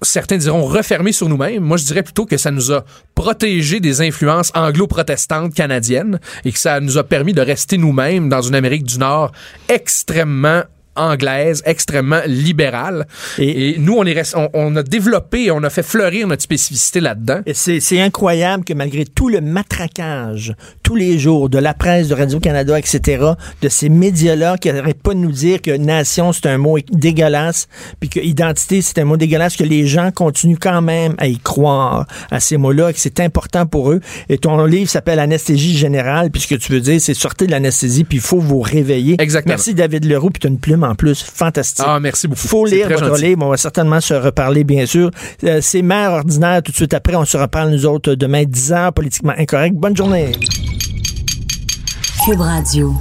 [0.02, 1.62] Certains diront refermé sur nous-mêmes.
[1.62, 2.84] Moi, je dirais plutôt que ça nous a
[3.14, 8.42] protégé des influences anglo-protestantes canadiennes et que ça nous a permis de rester nous-mêmes dans
[8.42, 9.32] une Amérique du Nord
[9.68, 10.62] extrêmement
[10.96, 13.06] anglaise, extrêmement libérale.
[13.38, 17.00] Et- Et, nous, on, est on, on a développé, on a fait fleurir notre spécificité
[17.00, 17.40] là-dedans.
[17.46, 22.14] Et C'est incroyable que malgré tout le matraquage, tous les jours, de la presse, de
[22.14, 23.24] Radio-Canada, etc.,
[23.62, 27.68] de ces médias-là qui n'arrêtent pas de nous dire que nation, c'est un mot dégueulasse,
[28.00, 31.38] puis que identité, c'est un mot dégueulasse, que les gens continuent quand même à y
[31.38, 34.00] croire, à ces mots-là, que c'est important pour eux.
[34.28, 37.52] Et ton livre s'appelle Anesthésie générale, puis ce que tu veux dire, c'est sortir de
[37.52, 39.16] l'anesthésie, puis il faut vous réveiller.
[39.20, 39.52] Exactement.
[39.52, 41.84] Merci David Leroux, puis tu as une plume en plus, fantastique.
[41.86, 42.40] Ah, merci beaucoup.
[42.40, 43.22] Faut lire votre gentil.
[43.22, 43.44] livre.
[43.44, 45.10] On va certainement se reparler, bien sûr.
[45.44, 46.62] Euh, c'est Mère ordinaire.
[46.62, 49.74] Tout de suite après, on se reparle, nous autres, demain, 10 heures, politiquement incorrect.
[49.76, 50.32] Bonne journée.
[52.24, 52.94] Cube Radio.